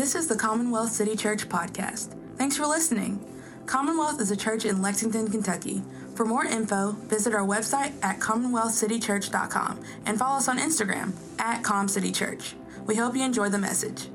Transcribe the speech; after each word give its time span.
This 0.00 0.14
is 0.14 0.26
the 0.26 0.34
Commonwealth 0.34 0.92
City 0.92 1.14
Church 1.14 1.46
podcast. 1.46 2.16
Thanks 2.38 2.56
for 2.56 2.64
listening. 2.64 3.22
Commonwealth 3.66 4.18
is 4.18 4.30
a 4.30 4.36
church 4.36 4.64
in 4.64 4.80
Lexington, 4.80 5.30
Kentucky. 5.30 5.82
For 6.14 6.24
more 6.24 6.46
info, 6.46 6.92
visit 6.92 7.34
our 7.34 7.46
website 7.46 7.92
at 8.02 8.18
commonwealthcitychurch.com 8.18 9.78
and 10.06 10.18
follow 10.18 10.38
us 10.38 10.48
on 10.48 10.58
Instagram 10.58 11.12
at 11.38 11.62
ComCityChurch. 11.62 12.54
We 12.86 12.94
hope 12.94 13.14
you 13.14 13.22
enjoy 13.22 13.50
the 13.50 13.58
message. 13.58 14.08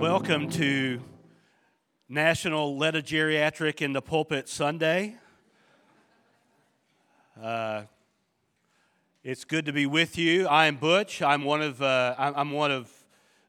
Welcome 0.00 0.48
to 0.50 1.00
National 2.08 2.78
Let 2.78 2.94
a 2.94 3.02
Geriatric 3.02 3.82
in 3.82 3.94
the 3.94 4.00
Pulpit 4.00 4.48
Sunday. 4.48 5.16
Uh, 7.42 7.82
it's 9.24 9.44
good 9.44 9.66
to 9.66 9.72
be 9.72 9.86
with 9.86 10.18
you. 10.18 10.48
I 10.48 10.66
am 10.66 10.74
Butch. 10.76 11.22
I'm 11.22 11.44
one 11.44 11.62
of 11.62 11.80
uh, 11.80 12.16
I'm 12.18 12.50
one 12.50 12.72
of 12.72 12.90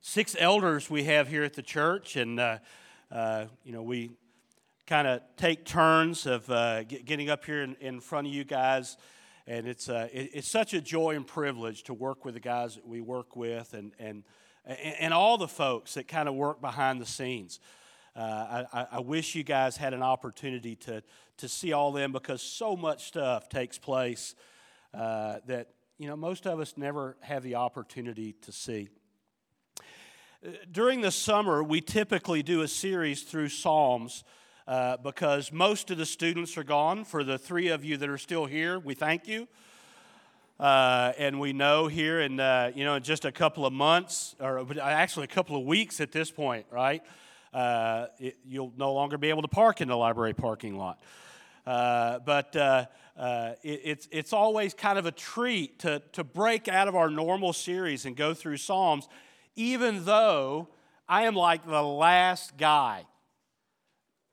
six 0.02 0.36
elders 0.38 0.88
we 0.88 1.06
have 1.06 1.28
here 1.28 1.44
at 1.44 1.54
the 1.54 1.64
church, 1.64 2.16
and 2.16 2.40
uh, 2.40 2.60
uh, 3.12 3.46
you 3.64 3.74
know 3.74 3.82
we 3.82 4.12
kind 4.86 5.08
of 5.08 5.22
take 5.36 5.66
turns 5.66 6.28
of 6.28 6.48
uh, 6.52 6.84
getting 6.84 7.32
up 7.32 7.44
here 7.44 7.64
in, 7.64 7.76
in, 7.80 8.00
front 8.02 8.28
of 8.28 8.34
you 8.34 8.44
guys, 8.44 8.98
and 9.48 9.68
it's 9.68 9.90
uh, 9.90 10.10
it, 10.14 10.30
it's 10.34 10.48
such 10.48 10.76
a 10.76 10.82
joy 10.82 11.16
and 11.16 11.26
privilege 11.26 11.82
to 11.84 11.94
work 11.96 12.24
with 12.24 12.36
the 12.36 12.40
guys 12.40 12.76
that 12.76 12.88
we 12.88 13.02
work 13.02 13.36
with, 13.36 13.74
and 13.74 13.94
and 13.98 14.24
and 14.66 15.12
all 15.12 15.40
the 15.40 15.48
folks 15.48 15.96
that 15.96 16.08
kind 16.08 16.30
of 16.30 16.36
work 16.36 16.62
behind 16.62 17.02
the 17.02 17.06
scenes. 17.08 17.60
Uh, 18.16 18.66
I, 18.72 18.88
I, 18.92 19.00
wish 19.00 19.34
you 19.34 19.44
guys 19.44 19.76
had 19.76 19.96
an 19.96 20.04
opportunity 20.04 20.76
to, 20.76 21.02
to 21.38 21.50
see 21.50 21.74
all 21.74 21.92
them 21.92 22.12
because 22.12 22.44
so 22.44 22.76
much 22.76 23.08
stuff 23.08 23.50
takes 23.50 23.80
place 23.80 24.36
uh, 24.94 25.38
that 25.48 25.70
you 25.98 26.08
know 26.08 26.16
most 26.16 26.46
of 26.46 26.60
us 26.60 26.74
never 26.78 27.18
have 27.22 27.44
the 27.44 27.56
opportunity 27.56 28.34
to 28.42 28.52
see. 28.52 28.90
During 30.72 31.02
the 31.02 31.12
summer, 31.12 31.64
we 31.64 31.80
typically 31.80 32.44
do 32.44 32.62
a 32.62 32.68
series 32.68 33.24
through 33.24 33.50
Psalms 33.50 34.24
uh, 34.68 34.98
because 34.98 35.52
most 35.52 35.90
of 35.90 35.98
the 35.98 36.06
students 36.06 36.58
are 36.58 36.64
gone. 36.64 37.06
For 37.06 37.24
the 37.24 37.38
three 37.38 37.70
of 37.70 37.86
you 37.86 37.96
that 37.98 38.10
are 38.10 38.18
still 38.18 38.46
here, 38.46 38.78
we 38.80 38.94
thank 38.94 39.28
you. 39.28 39.48
Uh, 40.60 41.14
and 41.18 41.40
we 41.40 41.52
know 41.52 41.88
here 41.88 42.22
in 42.22 42.40
uh, 42.40 42.72
you 42.76 42.86
know 42.86 42.96
in 42.96 43.04
just 43.04 43.26
a 43.26 43.32
couple 43.32 43.66
of 43.66 43.74
months, 43.74 44.36
or 44.40 44.66
actually 44.82 45.24
a 45.24 45.28
couple 45.28 45.56
of 45.56 45.66
weeks 45.66 46.00
at 46.00 46.12
this 46.12 46.30
point, 46.30 46.66
right? 46.72 47.02
Uh, 47.54 48.08
it, 48.20 48.38
you'll 48.46 48.74
no 48.78 48.94
longer 48.94 49.18
be 49.18 49.30
able 49.30 49.42
to 49.42 49.48
park 49.48 49.82
in 49.82 49.88
the 49.88 49.96
library 49.96 50.34
parking 50.34 50.78
lot. 50.78 51.00
Uh, 51.66 52.20
but 52.20 52.56
uh, 52.56 52.86
uh, 53.18 53.54
it, 53.64 53.82
it's, 53.84 54.08
it's 54.12 54.34
always 54.34 54.74
kind 54.74 54.98
of 55.00 55.06
a 55.06 55.12
treat 55.12 55.80
to, 55.80 56.02
to 56.12 56.24
break 56.24 56.68
out 56.68 56.88
of 56.88 56.96
our 56.96 57.10
normal 57.10 57.54
series 57.54 58.06
and 58.06 58.16
go 58.16 58.34
through 58.34 58.58
Psalms, 58.58 59.08
even 59.56 60.06
though 60.06 60.68
I 61.08 61.24
am 61.24 61.36
like 61.36 61.66
the 61.66 61.82
last 61.82 62.58
guy. 62.58 63.06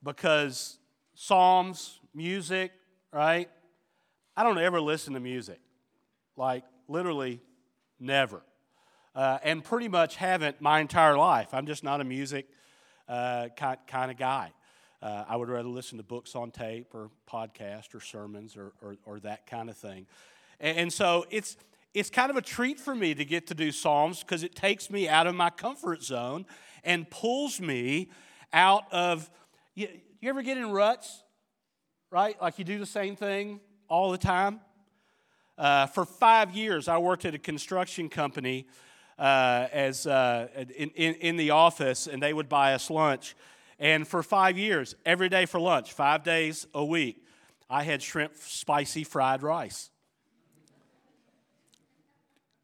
Because 0.03 0.79
Psalms, 1.15 2.01
music, 2.15 2.73
right? 3.13 3.49
I 4.37 4.43
don't 4.43 4.59
ever 4.59 4.81
listen 4.81 5.15
to 5.15 5.21
music. 5.21 5.61
Like, 6.37 6.65
literally, 6.89 7.41
never. 7.99 8.43
Uh, 9.15 9.39
and 9.43 9.63
pretty 9.63 9.89
much 9.89 10.17
haven't 10.17 10.61
my 10.61 10.81
entire 10.81 11.17
life. 11.17 11.53
I'm 11.53 11.67
just 11.67 11.85
not 11.85 12.01
a 12.01 12.05
music 12.05 12.47
uh, 13.09 13.49
kind, 13.57 13.79
kind 13.87 14.11
of 14.11 14.17
guy. 14.17 14.53
Uh, 15.03 15.25
I 15.29 15.37
would 15.37 15.49
rather 15.49 15.69
listen 15.69 15.97
to 15.99 16.05
books 16.05 16.35
on 16.35 16.51
tape 16.51 16.95
or 16.95 17.11
podcast 17.31 17.95
or 17.95 18.01
sermons 18.01 18.57
or, 18.57 18.73
or, 18.83 18.97
or 19.07 19.21
that 19.21 19.47
kind 19.47 19.71
of 19.71 19.77
thing. 19.77 20.07
And, 20.61 20.77
and, 20.77 20.93
so 20.93 21.25
it's, 21.31 21.57
it's 21.95 22.11
kind 22.11 22.31
of 22.31 22.37
a 22.37 22.43
treat 22.43 22.79
for 22.79 22.95
me 22.95 23.15
to 23.15 23.25
get 23.25 23.47
to 23.47 23.55
do 23.55 23.73
Psalms 23.73 24.21
because 24.21 24.43
it 24.43 24.55
takes 24.55 24.91
me 24.91 25.09
out 25.09 25.27
of 25.27 25.35
my 25.35 25.49
comfort 25.49 26.03
zone 26.03 26.45
and 26.85 27.09
pulls 27.09 27.61
me 27.61 28.11
out 28.53 28.85
of. 28.93 29.31
You, 29.75 29.89
you 30.21 30.29
ever 30.29 30.43
get 30.43 30.59
in 30.59 30.71
ruts, 30.71 31.23
right? 32.11 32.41
Like 32.41 32.59
you 32.59 32.65
do 32.65 32.79
the 32.79 32.87
same 32.87 33.17
thing 33.17 33.61
all 33.89 34.11
the 34.11 34.19
time? 34.19 34.61
Uh, 35.57 35.87
for 35.87 36.05
five 36.05 36.53
years, 36.53 36.89
I 36.89 36.99
worked 36.99 37.25
at 37.25 37.35
a 37.35 37.39
construction 37.39 38.09
company 38.09 38.67
uh, 39.19 39.69
as 39.73 40.07
uh, 40.07 40.49
in, 40.77 40.91
in, 40.91 41.15
in 41.15 41.37
the 41.37 41.51
office, 41.51 42.07
and 42.07 42.23
they 42.23 42.33
would 42.33 42.49
buy 42.49 42.73
us 42.73 42.91
lunch. 42.91 43.37
And 43.81 44.07
for 44.07 44.23
five 44.23 44.59
years, 44.59 44.95
every 45.07 45.31
day 45.31 45.47
for 45.47 45.59
lunch, 45.59 45.95
five 45.95 46.23
days 46.23 46.67
a 46.75 46.85
week, 46.85 47.25
I 47.71 47.83
had 47.83 48.03
shrimp 48.03 48.37
spicy 48.37 49.05
fried 49.05 49.43
rice. 49.43 49.91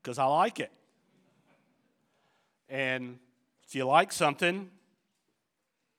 Because 0.02 0.18
I 0.18 0.26
like 0.26 0.60
it. 0.60 0.70
And 2.68 3.18
if 3.66 3.74
you 3.74 3.86
like 3.86 4.12
something, 4.12 4.70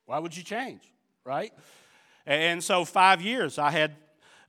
why 0.05 0.19
would 0.19 0.37
you 0.37 0.43
change, 0.43 0.81
right? 1.25 1.51
And 2.25 2.63
so, 2.63 2.85
five 2.85 3.21
years, 3.21 3.57
I 3.57 3.71
had 3.71 3.95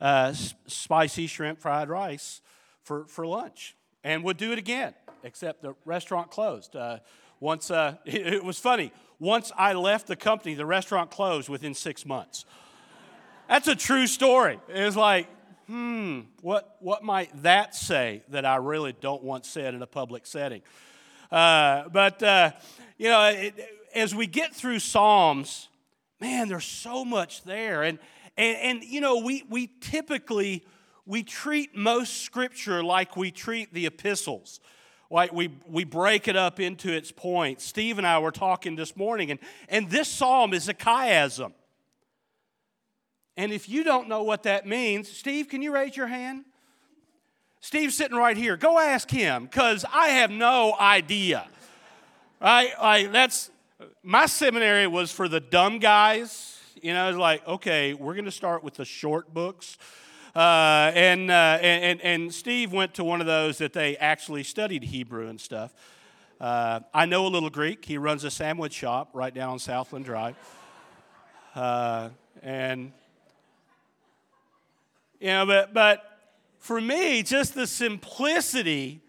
uh, 0.00 0.34
spicy 0.66 1.28
shrimp 1.28 1.60
fried 1.60 1.88
rice 1.88 2.42
for, 2.82 3.06
for 3.06 3.26
lunch 3.26 3.74
and 4.04 4.22
would 4.24 4.36
do 4.36 4.52
it 4.52 4.58
again, 4.58 4.94
except 5.22 5.62
the 5.62 5.74
restaurant 5.84 6.30
closed. 6.30 6.76
Uh, 6.76 6.98
once, 7.40 7.70
uh, 7.70 7.96
it, 8.04 8.26
it 8.34 8.44
was 8.44 8.58
funny. 8.58 8.92
Once 9.18 9.50
I 9.56 9.72
left 9.72 10.06
the 10.06 10.16
company, 10.16 10.54
the 10.54 10.66
restaurant 10.66 11.10
closed 11.10 11.48
within 11.48 11.74
six 11.74 12.06
months. 12.06 12.44
That's 13.48 13.66
a 13.66 13.74
true 13.74 14.06
story. 14.06 14.60
It 14.68 14.84
was 14.84 14.96
like, 14.96 15.26
hmm, 15.66 16.20
what, 16.40 16.76
what 16.80 17.02
might 17.02 17.42
that 17.42 17.74
say 17.74 18.22
that 18.28 18.44
I 18.44 18.56
really 18.56 18.92
don't 18.92 19.22
want 19.22 19.44
said 19.44 19.74
in 19.74 19.82
a 19.82 19.86
public 19.86 20.26
setting? 20.26 20.62
Uh, 21.30 21.88
but, 21.88 22.22
uh, 22.22 22.52
you 22.96 23.08
know, 23.08 23.24
it, 23.26 23.54
as 23.94 24.14
we 24.14 24.26
get 24.26 24.54
through 24.54 24.78
Psalms, 24.78 25.68
man, 26.20 26.48
there's 26.48 26.64
so 26.64 27.04
much 27.04 27.42
there. 27.44 27.82
And, 27.82 27.98
and, 28.36 28.56
and 28.58 28.84
you 28.84 29.00
know, 29.00 29.18
we, 29.18 29.44
we 29.48 29.70
typically, 29.80 30.64
we 31.06 31.22
treat 31.22 31.76
most 31.76 32.22
scripture 32.22 32.82
like 32.82 33.16
we 33.16 33.30
treat 33.30 33.72
the 33.74 33.86
epistles. 33.86 34.60
Like 35.10 35.32
we, 35.32 35.50
we 35.66 35.84
break 35.84 36.28
it 36.28 36.36
up 36.36 36.60
into 36.60 36.92
its 36.92 37.10
points. 37.10 37.64
Steve 37.64 37.98
and 37.98 38.06
I 38.06 38.18
were 38.18 38.30
talking 38.30 38.76
this 38.76 38.94
morning, 38.96 39.30
and, 39.30 39.40
and 39.68 39.88
this 39.90 40.08
psalm 40.08 40.52
is 40.52 40.68
a 40.68 40.74
chiasm. 40.74 41.52
And 43.36 43.52
if 43.52 43.68
you 43.68 43.84
don't 43.84 44.08
know 44.08 44.22
what 44.22 44.42
that 44.42 44.66
means, 44.66 45.08
Steve, 45.08 45.48
can 45.48 45.62
you 45.62 45.72
raise 45.72 45.96
your 45.96 46.08
hand? 46.08 46.44
Steve's 47.60 47.96
sitting 47.96 48.16
right 48.16 48.36
here. 48.36 48.56
Go 48.56 48.78
ask 48.78 49.10
him, 49.10 49.44
because 49.44 49.84
I 49.92 50.08
have 50.08 50.30
no 50.30 50.74
idea. 50.78 51.46
Right? 52.40 52.70
Like 52.80 53.12
that's 53.12 53.50
my 54.02 54.26
seminary 54.26 54.86
was 54.86 55.10
for 55.10 55.28
the 55.28 55.40
dumb 55.40 55.78
guys. 55.78 56.60
You 56.82 56.92
know, 56.92 57.08
it's 57.08 57.18
like, 57.18 57.46
okay, 57.48 57.94
we're 57.94 58.14
gonna 58.14 58.30
start 58.30 58.62
with 58.62 58.74
the 58.74 58.84
short 58.84 59.32
books 59.32 59.78
uh, 60.38 60.92
and, 60.94 61.32
uh, 61.32 61.58
and, 61.60 62.00
and 62.00 62.32
Steve 62.32 62.72
went 62.72 62.94
to 62.94 63.02
one 63.02 63.20
of 63.20 63.26
those 63.26 63.58
that 63.58 63.72
they 63.72 63.96
actually 63.96 64.44
studied 64.44 64.84
Hebrew 64.84 65.26
and 65.26 65.40
stuff. 65.40 65.74
Uh, 66.40 66.78
I 66.94 67.06
know 67.06 67.26
a 67.26 67.28
little 67.28 67.50
Greek. 67.50 67.84
He 67.84 67.98
runs 67.98 68.22
a 68.22 68.30
sandwich 68.30 68.72
shop 68.72 69.10
right 69.14 69.34
down 69.34 69.50
on 69.50 69.58
Southland 69.58 70.04
Drive. 70.04 70.36
Uh, 71.56 72.10
and, 72.40 72.92
you 75.18 75.26
know, 75.26 75.44
but, 75.44 75.74
but 75.74 76.04
for 76.60 76.80
me, 76.80 77.24
just 77.24 77.56
the 77.56 77.66
simplicity 77.66 79.00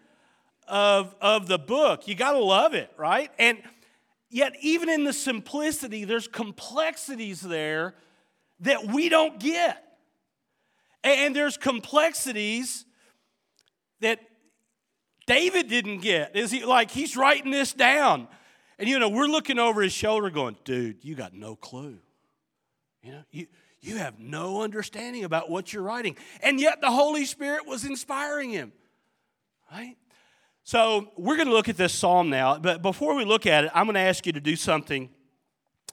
of, 0.68 1.14
of 1.22 1.48
the 1.48 1.60
book, 1.60 2.08
you 2.08 2.16
got 2.16 2.32
to 2.32 2.40
love 2.40 2.74
it, 2.74 2.92
right? 2.98 3.30
And 3.38 3.60
yet, 4.32 4.54
even 4.62 4.90
in 4.90 5.04
the 5.04 5.14
simplicity, 5.14 6.06
there's 6.06 6.28
complexities 6.28 7.40
there 7.40 7.94
that 8.62 8.88
we 8.88 9.10
don't 9.10 9.40
get. 9.40 9.89
And 11.04 11.36
there's 11.36 11.58
complexities 11.58 12.86
that 14.02 14.20
David 15.28 15.68
didn't 15.68 16.00
get. 16.00 16.36
Is 16.36 16.52
he 16.52 16.66
like 16.66 16.92
he's 16.92 17.16
writing 17.16 17.52
this 17.52 17.74
down? 17.74 18.28
And 18.78 18.88
you 18.90 19.00
know, 19.00 19.10
we're 19.10 19.28
looking 19.28 19.60
over 19.60 19.82
his 19.82 19.94
shoulder 19.94 20.30
going, 20.30 20.58
dude, 20.64 21.04
you 21.04 21.16
got 21.16 21.34
no 21.34 21.56
clue. 21.56 22.00
You 23.04 23.12
know, 23.14 23.24
you, 23.32 23.48
you 23.82 23.98
have 23.98 24.20
no 24.20 24.62
understanding 24.62 25.24
about 25.24 25.50
what 25.50 25.72
you're 25.72 25.84
writing. 25.84 26.18
And 26.42 26.60
yet 26.60 26.82
the 26.82 26.92
Holy 26.92 27.26
Spirit 27.26 27.66
was 27.66 27.86
inspiring 27.86 28.50
him. 28.50 28.74
Right? 29.72 29.96
So 30.64 31.12
we're 31.18 31.36
going 31.36 31.48
to 31.48 31.54
look 31.54 31.70
at 31.70 31.78
this 31.78 31.94
psalm 31.94 32.30
now. 32.30 32.58
But 32.58 32.82
before 32.82 33.16
we 33.16 33.26
look 33.26 33.46
at 33.46 33.66
it, 33.66 33.72
I'm 33.74 33.86
going 33.86 33.96
to 33.96 34.02
ask 34.02 34.26
you 34.26 34.34
to 34.34 34.42
do 34.42 34.56
something 34.56 35.10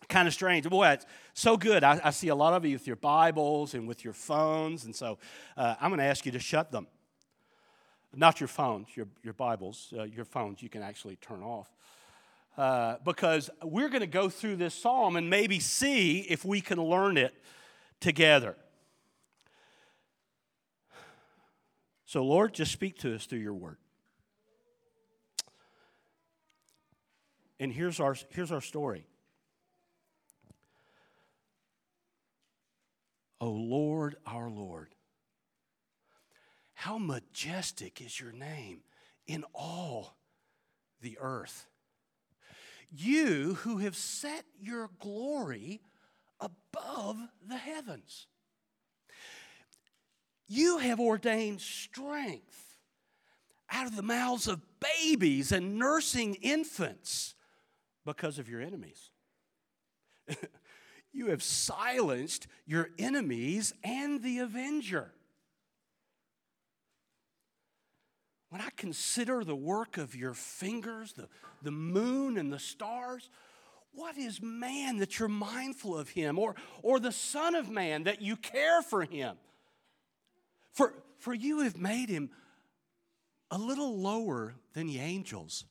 kind 0.08 0.26
of 0.28 0.34
strange. 0.34 0.68
Boy, 0.68 0.98
so 1.36 1.58
good. 1.58 1.84
I, 1.84 2.00
I, 2.02 2.10
see 2.10 2.28
a 2.28 2.34
lot 2.34 2.54
of 2.54 2.64
you 2.64 2.72
with 2.72 2.86
your 2.86 2.96
Bibles 2.96 3.74
and 3.74 3.86
with 3.86 4.02
your 4.02 4.14
phones, 4.14 4.86
and 4.86 4.96
so 4.96 5.18
uh, 5.56 5.74
I'm 5.78 5.90
going 5.90 5.98
to 5.98 6.04
ask 6.04 6.24
you 6.24 6.32
to 6.32 6.38
shut 6.38 6.72
them. 6.72 6.86
Not 8.14 8.40
your 8.40 8.48
phones, 8.48 8.88
your, 8.96 9.06
your 9.22 9.34
Bibles, 9.34 9.92
uh, 9.96 10.04
your 10.04 10.24
phones 10.24 10.62
you 10.62 10.70
can 10.70 10.82
actually 10.82 11.16
turn 11.16 11.42
off. 11.42 11.70
Uh, 12.56 12.96
because 13.04 13.50
we're 13.62 13.90
going 13.90 14.00
to 14.00 14.06
go 14.06 14.30
through 14.30 14.56
this 14.56 14.74
psalm 14.74 15.16
and 15.16 15.28
maybe 15.28 15.60
see 15.60 16.20
if 16.20 16.42
we 16.42 16.62
can 16.62 16.82
learn 16.82 17.18
it 17.18 17.34
together. 18.00 18.56
So, 22.06 22.24
Lord, 22.24 22.54
just 22.54 22.72
speak 22.72 22.98
to 23.00 23.14
us 23.14 23.26
through 23.26 23.40
your 23.40 23.52
word. 23.52 23.76
And 27.60 27.70
here's 27.70 28.00
our, 28.00 28.16
here's 28.30 28.52
our 28.52 28.62
story. 28.62 29.04
O 33.40 33.50
Lord, 33.50 34.16
our 34.26 34.48
Lord, 34.48 34.94
how 36.74 36.98
majestic 36.98 38.00
is 38.00 38.18
your 38.18 38.32
name 38.32 38.80
in 39.26 39.44
all 39.54 40.16
the 41.00 41.18
earth. 41.20 41.66
You 42.90 43.54
who 43.54 43.78
have 43.78 43.96
set 43.96 44.44
your 44.58 44.90
glory 44.98 45.80
above 46.40 47.18
the 47.46 47.56
heavens. 47.56 48.26
You 50.48 50.78
have 50.78 51.00
ordained 51.00 51.60
strength 51.60 52.78
out 53.70 53.86
of 53.86 53.96
the 53.96 54.02
mouths 54.02 54.46
of 54.46 54.60
babies 54.80 55.50
and 55.50 55.76
nursing 55.76 56.34
infants 56.36 57.34
because 58.04 58.38
of 58.38 58.48
your 58.48 58.60
enemies. 58.60 59.10
you 61.16 61.28
have 61.28 61.42
silenced 61.42 62.46
your 62.66 62.90
enemies 62.98 63.72
and 63.82 64.22
the 64.22 64.40
avenger. 64.40 65.12
When 68.50 68.60
I 68.60 68.68
consider 68.76 69.42
the 69.42 69.56
work 69.56 69.96
of 69.96 70.14
your 70.14 70.34
fingers, 70.34 71.14
the, 71.14 71.28
the 71.62 71.70
moon 71.70 72.36
and 72.36 72.52
the 72.52 72.58
stars, 72.58 73.28
what 73.92 74.16
is 74.16 74.42
man 74.42 74.98
that 74.98 75.18
you're 75.18 75.28
mindful 75.28 75.96
of 75.96 76.10
him? 76.10 76.38
Or, 76.38 76.54
or 76.82 77.00
the 77.00 77.12
Son 77.12 77.54
of 77.54 77.70
Man 77.70 78.04
that 78.04 78.20
you 78.20 78.36
care 78.36 78.82
for 78.82 79.02
him? 79.02 79.36
For, 80.72 80.94
for 81.18 81.32
you 81.32 81.60
have 81.60 81.78
made 81.78 82.08
him 82.08 82.30
a 83.50 83.58
little 83.58 83.98
lower 83.98 84.54
than 84.74 84.86
the 84.86 84.98
angels. 84.98 85.64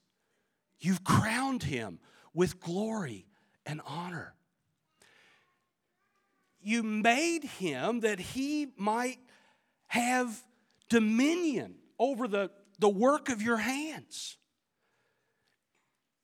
You've 0.79 1.03
crowned 1.03 1.63
him 1.63 1.99
with 2.33 2.59
glory 2.59 3.27
and 3.65 3.79
honor. 3.85 4.33
You 6.65 6.81
made 6.81 7.43
him 7.43 7.99
that 7.99 8.19
he 8.19 8.69
might 8.75 9.19
have 9.85 10.43
dominion 10.89 11.75
over 11.99 12.27
the, 12.27 12.49
the 12.79 12.89
work 12.89 13.29
of 13.29 13.39
your 13.39 13.57
hands. 13.57 14.37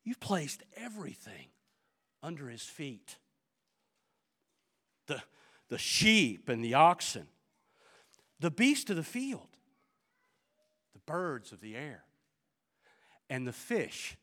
You've 0.03 0.19
placed 0.19 0.63
everything 0.75 1.49
under 2.23 2.49
his 2.49 2.63
feet 2.63 3.17
the, 5.05 5.21
the 5.69 5.77
sheep 5.77 6.49
and 6.49 6.65
the 6.65 6.73
oxen, 6.73 7.27
the 8.39 8.49
beast 8.49 8.89
of 8.89 8.95
the 8.95 9.03
field, 9.03 9.49
the 10.93 11.01
birds 11.05 11.51
of 11.51 11.61
the 11.61 11.75
air, 11.75 12.03
and 13.29 13.45
the 13.45 13.53
fish 13.53 14.17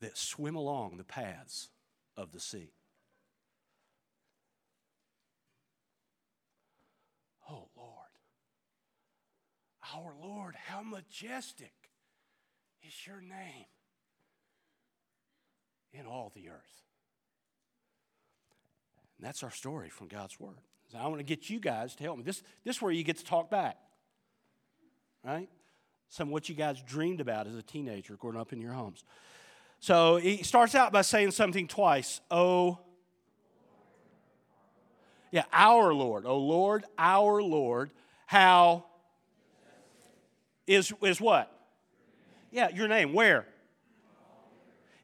that 0.00 0.16
swim 0.16 0.56
along 0.56 0.96
the 0.96 1.04
paths 1.04 1.68
of 2.16 2.32
the 2.32 2.40
sea. 2.40 2.72
Oh 7.50 7.68
Lord, 7.76 7.92
our 9.94 10.12
Lord, 10.22 10.54
how 10.66 10.82
majestic 10.82 11.72
is 12.86 13.06
your 13.06 13.20
name 13.20 13.66
in 15.92 16.06
all 16.06 16.32
the 16.34 16.48
earth. 16.48 16.82
And 19.18 19.26
that's 19.26 19.42
our 19.42 19.50
story 19.50 19.88
from 19.88 20.08
God's 20.08 20.38
Word. 20.38 20.60
So 20.92 20.98
I 20.98 21.06
want 21.06 21.18
to 21.18 21.24
get 21.24 21.50
you 21.50 21.60
guys 21.60 21.94
to 21.96 22.04
help 22.04 22.18
me. 22.18 22.24
This, 22.24 22.42
this 22.64 22.76
is 22.76 22.82
where 22.82 22.92
you 22.92 23.02
get 23.02 23.18
to 23.18 23.24
talk 23.24 23.50
back, 23.50 23.76
right? 25.24 25.48
Some 26.08 26.28
of 26.28 26.32
what 26.32 26.48
you 26.48 26.54
guys 26.54 26.80
dreamed 26.82 27.20
about 27.20 27.46
as 27.46 27.54
a 27.54 27.62
teenager 27.62 28.16
growing 28.16 28.38
up 28.38 28.52
in 28.52 28.60
your 28.60 28.72
homes. 28.72 29.04
So 29.80 30.16
he 30.16 30.42
starts 30.42 30.74
out 30.74 30.92
by 30.92 31.02
saying 31.02 31.32
something 31.32 31.68
twice. 31.68 32.20
Oh, 32.30 32.78
yeah, 35.30 35.44
our 35.52 35.92
Lord. 35.92 36.24
Oh 36.24 36.38
Lord, 36.38 36.84
our 36.96 37.42
Lord. 37.42 37.90
How 38.26 38.84
is, 40.68 40.92
is 41.02 41.20
what? 41.20 41.52
Yeah, 42.50 42.68
your 42.68 42.86
name. 42.86 43.12
Where? 43.12 43.46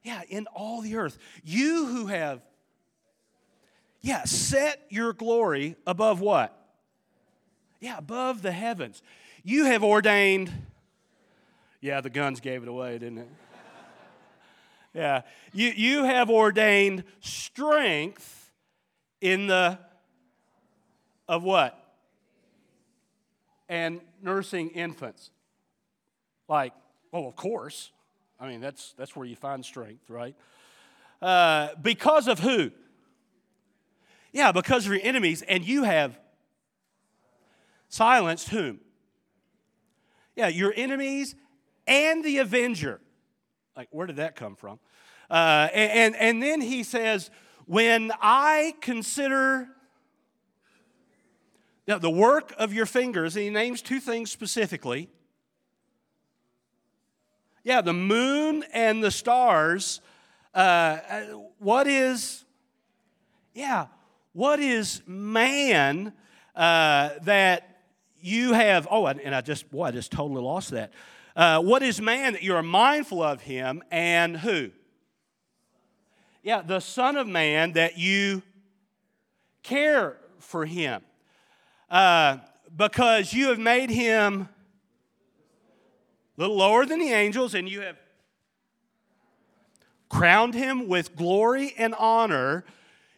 Yeah, 0.02 0.22
in 0.28 0.46
all 0.55 0.82
the 0.82 0.96
earth. 0.96 1.19
You 1.43 1.87
who 1.87 2.06
have 2.06 2.43
yeah, 4.05 4.25
set 4.25 4.82
your 4.90 5.14
glory 5.14 5.76
above 5.87 6.20
what? 6.20 6.55
Yeah, 7.81 7.96
above 7.96 8.43
the 8.43 8.52
heavens. 8.52 9.02
You 9.43 9.64
have 9.64 9.82
ordained. 9.82 10.52
Yeah, 11.81 12.02
the 12.02 12.11
guns 12.11 12.40
gave 12.40 12.62
it 12.62 12.69
away, 12.69 12.99
didn't 12.99 13.19
it? 13.19 13.28
yeah. 14.94 15.22
You, 15.55 15.72
you 15.75 16.05
have 16.05 16.28
ordained 16.28 17.05
strength 17.20 18.52
in 19.22 19.46
the. 19.46 19.78
Of 21.26 21.43
what? 21.43 21.82
And 23.70 24.02
nursing 24.20 24.69
infants. 24.69 25.31
Like, 26.49 26.73
oh, 27.12 27.26
of 27.26 27.37
course. 27.37 27.91
I 28.38 28.49
mean, 28.49 28.61
that's, 28.61 28.94
that's 28.96 29.14
where 29.17 29.26
you 29.26 29.37
find 29.37 29.64
strength, 29.64 30.11
right? 30.11 30.35
Uh, 31.23 31.69
because 31.81 32.29
of 32.29 32.41
who? 32.41 32.70
Yeah, 34.32 34.52
because 34.52 34.87
of 34.87 34.93
your 34.93 35.00
enemies, 35.02 35.43
and 35.43 35.64
you 35.64 35.85
have 35.85 36.19
silenced 37.88 38.49
whom? 38.49 38.81
Yeah, 40.35 40.49
your 40.49 40.73
enemies 40.76 41.37
and 41.87 42.25
the 42.25 42.38
avenger. 42.38 43.00
Like, 43.76 43.88
where 43.93 44.06
did 44.06 44.17
that 44.17 44.35
come 44.35 44.56
from? 44.56 44.81
Uh, 45.31 45.69
and, 45.73 46.17
and 46.17 46.43
then 46.43 46.61
he 46.61 46.82
says, 46.82 47.31
When 47.67 48.12
I 48.20 48.75
consider 48.81 49.69
now, 51.87 51.99
the 51.99 52.11
work 52.11 52.55
of 52.56 52.73
your 52.73 52.87
fingers, 52.87 53.37
and 53.37 53.44
he 53.44 53.50
names 53.50 53.82
two 53.82 54.00
things 54.00 54.31
specifically. 54.31 55.11
Yeah, 57.64 57.81
the 57.81 57.94
moon 57.94 58.64
and 58.72 59.02
the 59.02 59.11
stars. 59.11 60.00
Uh, 60.55 60.58
uh 60.58 61.20
what 61.58 61.87
is, 61.88 62.44
yeah, 63.55 63.87
what 64.34 64.61
is 64.61 65.02
man 65.06 66.12
uh, 66.55 67.11
that 67.22 67.81
you 68.20 68.52
have? 68.52 68.87
Oh, 68.90 69.06
and 69.06 69.34
I 69.34 69.40
just, 69.40 69.70
boy, 69.70 69.84
I 69.84 69.90
just 69.90 70.12
totally 70.12 70.43
lost 70.43 70.70
that. 70.70 70.93
Uh, 71.34 71.61
what 71.61 71.82
is 71.82 72.00
man 72.00 72.34
that 72.34 72.43
you 72.43 72.55
are 72.55 72.62
mindful 72.62 73.23
of 73.23 73.40
him 73.40 73.83
and 73.90 74.37
who? 74.37 74.71
Yeah, 76.42 76.61
the 76.61 76.80
Son 76.80 77.16
of 77.16 77.26
Man 77.26 77.73
that 77.73 77.97
you 77.97 78.42
care 79.62 80.18
for 80.38 80.66
him. 80.66 81.02
Uh, 81.90 82.38
because 82.76 83.33
you 83.33 83.49
have 83.49 83.59
made 83.59 83.88
him 83.88 84.49
a 86.37 86.41
little 86.41 86.57
lower 86.57 86.85
than 86.87 86.99
the 86.99 87.12
angels 87.12 87.55
and 87.55 87.69
you 87.69 87.81
have 87.81 87.97
crowned 90.09 90.55
him 90.55 90.88
with 90.88 91.17
glory 91.17 91.75
and 91.76 91.95
honor 91.95 92.64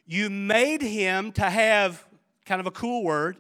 you 0.07 0.31
made 0.31 0.83
him 0.83 1.33
to 1.33 1.51
have 1.51 2.07
kind 2.45 2.61
of 2.61 2.67
a 2.67 2.71
cool 2.71 3.03
word. 3.03 3.37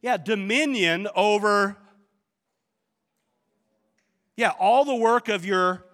Yeah, 0.00 0.16
dominion 0.16 1.08
over, 1.16 1.76
yeah, 4.36 4.52
all 4.60 4.84
the 4.84 4.94
work 4.94 5.28
of 5.28 5.44
your 5.44 5.84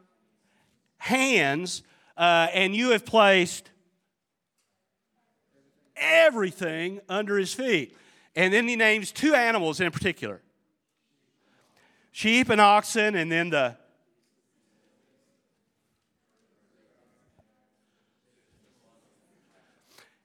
hands, 0.98 1.82
uh, 2.18 2.48
and 2.52 2.76
you 2.76 2.90
have 2.90 3.06
placed 3.06 3.70
everything 5.96 7.00
under 7.08 7.38
his 7.38 7.54
feet. 7.54 7.96
And 8.36 8.52
then 8.52 8.68
he 8.68 8.76
names 8.76 9.10
two 9.10 9.34
animals 9.34 9.80
in 9.80 9.90
particular 9.90 10.42
sheep 12.12 12.48
and 12.48 12.60
oxen, 12.60 13.16
and 13.16 13.30
then 13.32 13.50
the 13.50 13.76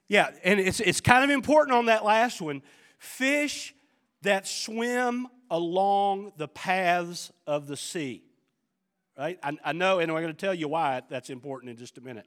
Yeah, 0.08 0.30
and 0.42 0.58
it's, 0.58 0.80
it's 0.80 1.02
kind 1.02 1.22
of 1.22 1.28
important 1.28 1.76
on 1.76 1.86
that 1.86 2.04
last 2.04 2.40
one. 2.40 2.62
Fish 2.98 3.74
that 4.22 4.48
swim 4.48 5.28
along 5.50 6.32
the 6.38 6.48
paths 6.48 7.30
of 7.46 7.66
the 7.66 7.76
sea. 7.76 8.24
Right? 9.18 9.38
I, 9.42 9.56
I 9.62 9.72
know, 9.72 9.98
and 9.98 10.10
I'm 10.10 10.16
going 10.16 10.28
to 10.28 10.32
tell 10.32 10.54
you 10.54 10.68
why 10.68 11.02
that's 11.08 11.28
important 11.28 11.70
in 11.70 11.76
just 11.76 11.98
a 11.98 12.00
minute. 12.00 12.26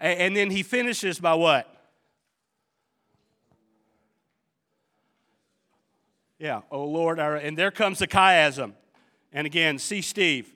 And, 0.00 0.18
and 0.20 0.36
then 0.36 0.50
he 0.50 0.62
finishes 0.62 1.20
by 1.20 1.34
what? 1.34 1.68
Yeah, 6.38 6.62
oh 6.70 6.86
Lord, 6.86 7.20
our, 7.20 7.36
and 7.36 7.56
there 7.56 7.70
comes 7.70 8.00
the 8.00 8.08
chiasm. 8.08 8.72
And 9.32 9.46
again, 9.46 9.78
see 9.78 10.02
Steve. 10.02 10.54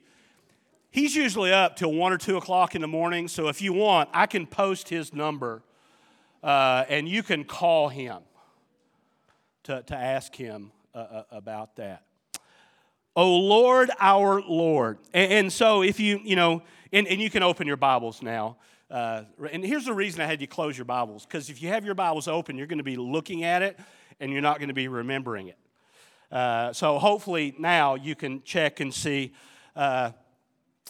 He's 0.91 1.15
usually 1.15 1.51
up 1.51 1.75
till 1.75 1.93
one 1.93 2.13
or 2.13 2.17
two 2.17 2.37
o'clock 2.37 2.75
in 2.75 2.81
the 2.81 2.87
morning, 2.87 3.27
so 3.27 3.49
if 3.49 3.61
you 3.61 3.73
want, 3.73 4.09
I 4.13 4.25
can 4.25 4.47
post 4.47 4.89
his 4.89 5.13
number 5.13 5.61
uh, 6.43 6.85
and 6.89 7.07
you 7.07 7.23
can 7.23 7.43
call 7.43 7.89
him 7.89 8.19
to, 9.63 9.83
to 9.83 9.95
ask 9.95 10.35
him 10.35 10.71
uh, 10.95 10.97
uh, 10.97 11.23
about 11.31 11.75
that. 11.75 12.03
O 13.15 13.37
Lord, 13.37 13.89
our 13.99 14.41
Lord. 14.41 14.99
And, 15.13 15.33
and 15.33 15.53
so 15.53 15.81
if 15.81 15.99
you, 15.99 16.19
you 16.23 16.35
know, 16.35 16.61
and, 16.93 17.07
and 17.07 17.19
you 17.19 17.29
can 17.29 17.43
open 17.43 17.67
your 17.67 17.77
Bibles 17.77 18.21
now. 18.21 18.57
Uh, 18.89 19.23
and 19.51 19.65
here's 19.65 19.85
the 19.85 19.93
reason 19.93 20.21
I 20.21 20.25
had 20.25 20.39
you 20.39 20.47
close 20.47 20.77
your 20.77 20.85
Bibles, 20.85 21.25
because 21.25 21.49
if 21.49 21.61
you 21.61 21.67
have 21.69 21.83
your 21.83 21.95
Bibles 21.95 22.27
open, 22.27 22.57
you're 22.57 22.67
going 22.67 22.77
to 22.77 22.83
be 22.83 22.95
looking 22.95 23.43
at 23.43 23.61
it 23.61 23.77
and 24.19 24.31
you're 24.31 24.41
not 24.41 24.59
going 24.59 24.69
to 24.69 24.73
be 24.73 24.87
remembering 24.87 25.49
it. 25.49 25.57
Uh, 26.31 26.73
so 26.73 26.99
hopefully 26.99 27.55
now 27.57 27.95
you 27.95 28.15
can 28.15 28.43
check 28.43 28.79
and 28.79 28.93
see. 28.93 29.33
Uh, 29.75 30.11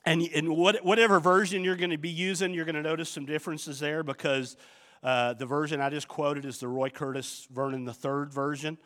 and 0.05 0.21
in 0.21 0.55
what, 0.55 0.83
whatever 0.83 1.19
version 1.19 1.63
you're 1.63 1.75
going 1.75 1.91
to 1.91 1.97
be 1.97 2.09
using, 2.09 2.53
you're 2.53 2.65
going 2.65 2.75
to 2.75 2.81
notice 2.81 3.09
some 3.09 3.25
differences 3.25 3.79
there 3.79 4.03
because 4.03 4.55
uh, 5.03 5.33
the 5.33 5.45
version 5.45 5.81
I 5.81 5.89
just 5.89 6.07
quoted 6.07 6.45
is 6.45 6.59
the 6.59 6.67
Roy 6.67 6.89
Curtis 6.89 7.47
Vernon 7.51 7.87
III 7.87 8.25
version, 8.29 8.77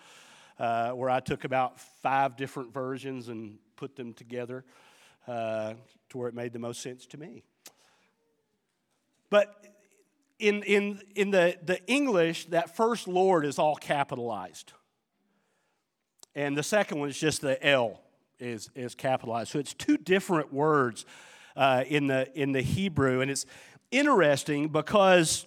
uh, 0.60 0.92
where 0.92 1.10
I 1.10 1.20
took 1.20 1.44
about 1.44 1.80
five 1.80 2.36
different 2.36 2.74
versions 2.74 3.30
and 3.30 3.58
put 3.76 3.96
them 3.96 4.14
together 4.14 4.66
uh, 5.28 5.74
to 6.10 6.18
where 6.18 6.28
it 6.28 6.36
made 6.36 6.54
the 6.54 6.60
most 6.60 6.82
sense 6.82 7.06
to 7.08 7.18
me. 7.18 7.44
But 9.30 9.66
in, 10.40 10.64
in, 10.64 11.02
in 11.16 11.32
the, 11.32 11.56
the 11.64 11.86
English, 11.88 12.48
that 12.48 12.76
first 12.76 13.08
Lord 13.08 13.46
is 13.46 13.58
all 13.60 13.76
capitalized. 13.76 14.74
And 16.36 16.58
the 16.58 16.64
second 16.64 17.00
one 17.00 17.10
is 17.10 17.20
just 17.20 17.42
the 17.42 17.64
L 17.66 18.00
is, 18.40 18.70
is 18.76 18.96
capitalized. 18.96 19.52
So 19.52 19.60
it's 19.60 19.74
two 19.74 19.98
different 19.98 20.54
words 20.54 21.06
uh, 21.56 21.84
in, 21.88 22.08
the, 22.08 22.28
in 22.40 22.52
the 22.54 22.62
Hebrew. 22.62 23.22
And 23.22 23.30
it's 23.30 23.46
interesting 23.92 24.70
because 24.70 25.46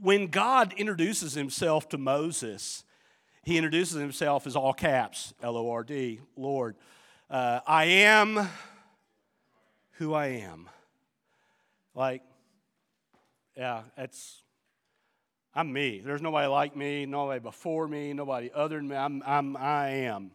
when 0.00 0.26
God 0.26 0.74
introduces 0.76 1.34
himself 1.34 1.88
to 1.90 1.98
Moses, 1.98 2.84
he 3.44 3.56
introduces 3.56 4.00
himself 4.00 4.46
as 4.46 4.56
all 4.56 4.72
caps, 4.72 5.32
L 5.42 5.56
O 5.56 5.70
R 5.70 5.84
D, 5.84 6.20
Lord. 6.36 6.76
Uh, 7.30 7.60
I 7.66 7.84
am 7.84 8.48
who 9.92 10.12
I 10.12 10.26
am. 10.26 10.68
Like, 11.94 12.22
yeah, 13.56 13.82
it's, 13.96 14.41
I'm 15.54 15.72
me. 15.72 16.00
There's 16.04 16.22
nobody 16.22 16.46
like 16.46 16.74
me, 16.76 17.04
nobody 17.04 17.40
before 17.40 17.86
me, 17.86 18.14
nobody 18.14 18.50
other 18.54 18.76
than 18.76 18.88
me. 18.88 18.96
I'm, 18.96 19.22
I'm 19.26 19.56
I 19.56 19.88
am. 19.88 20.30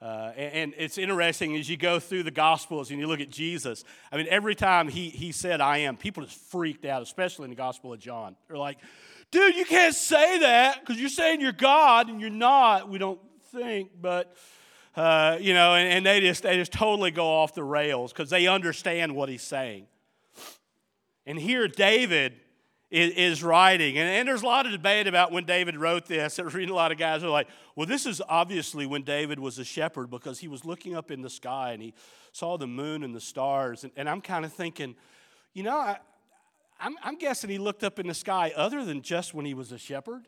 Uh, 0.00 0.32
and, 0.36 0.52
and, 0.52 0.74
it's 0.76 0.98
interesting 0.98 1.56
as 1.56 1.70
you 1.70 1.76
go 1.78 1.98
through 1.98 2.22
the 2.22 2.30
Gospels 2.30 2.90
and 2.90 3.00
you 3.00 3.06
look 3.06 3.20
at 3.20 3.30
Jesus. 3.30 3.82
I 4.12 4.18
mean, 4.18 4.26
every 4.28 4.54
time 4.54 4.88
he, 4.88 5.08
he 5.08 5.32
said, 5.32 5.62
I 5.62 5.78
am, 5.78 5.96
people 5.96 6.22
just 6.22 6.38
freaked 6.50 6.84
out, 6.84 7.00
especially 7.00 7.44
in 7.44 7.50
the 7.50 7.56
Gospel 7.56 7.94
of 7.94 7.98
John. 7.98 8.36
They're 8.46 8.58
like, 8.58 8.76
dude, 9.30 9.56
you 9.56 9.64
can't 9.64 9.94
say 9.94 10.40
that 10.40 10.80
because 10.80 11.00
you're 11.00 11.08
saying 11.08 11.40
you're 11.40 11.52
God 11.52 12.10
and 12.10 12.20
you're 12.20 12.28
not. 12.28 12.90
We 12.90 12.98
don't 12.98 13.20
think, 13.52 13.90
but. 14.00 14.34
Uh, 14.94 15.36
you 15.38 15.52
know, 15.52 15.74
and, 15.74 15.92
and 15.92 16.06
they 16.06 16.20
just 16.22 16.42
they 16.42 16.56
just 16.56 16.72
totally 16.72 17.10
go 17.10 17.26
off 17.26 17.54
the 17.54 17.62
rails 17.62 18.14
because 18.14 18.30
they 18.30 18.46
understand 18.46 19.14
what 19.14 19.28
he's 19.28 19.42
saying. 19.42 19.86
And 21.26 21.38
here 21.38 21.68
David 21.68 22.32
is, 22.96 23.42
writing, 23.42 23.98
and, 23.98 24.08
and, 24.08 24.26
there's 24.26 24.42
a 24.42 24.46
lot 24.46 24.64
of 24.64 24.72
debate 24.72 25.06
about 25.06 25.30
when 25.30 25.44
David 25.44 25.76
wrote 25.76 26.06
this. 26.06 26.38
I 26.38 26.42
was 26.42 26.54
reading 26.54 26.72
a 26.72 26.76
lot 26.76 26.92
of 26.92 26.98
guys 26.98 27.22
are 27.22 27.28
like, 27.28 27.48
well, 27.74 27.86
this 27.86 28.06
is 28.06 28.22
obviously 28.28 28.86
when 28.86 29.02
David 29.02 29.38
was 29.38 29.58
a 29.58 29.64
shepherd 29.64 30.08
because 30.08 30.38
he 30.38 30.48
was 30.48 30.64
looking 30.64 30.96
up 30.96 31.10
in 31.10 31.20
the 31.20 31.28
sky 31.28 31.72
and 31.72 31.82
he 31.82 31.94
saw 32.32 32.56
the 32.56 32.66
moon 32.66 33.02
and 33.02 33.14
the 33.14 33.20
stars. 33.20 33.84
And, 33.84 33.92
and 33.96 34.08
I'm 34.08 34.20
kind 34.20 34.44
of 34.44 34.52
thinking, 34.52 34.94
you 35.52 35.62
know, 35.62 35.76
I, 35.76 35.98
I'm, 36.80 36.96
I'm 37.02 37.18
guessing 37.18 37.50
he 37.50 37.58
looked 37.58 37.84
up 37.84 37.98
in 37.98 38.06
the 38.06 38.14
sky 38.14 38.52
other 38.56 38.84
than 38.84 39.02
just 39.02 39.34
when 39.34 39.44
he 39.44 39.54
was 39.54 39.72
a 39.72 39.78
shepherd. 39.78 40.26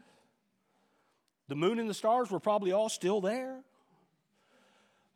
The 1.49 1.55
moon 1.55 1.79
and 1.79 1.89
the 1.89 1.95
stars 1.95 2.31
were 2.31 2.41
probably 2.41 2.73
all 2.73 2.89
still 2.89 3.21
there. 3.21 3.61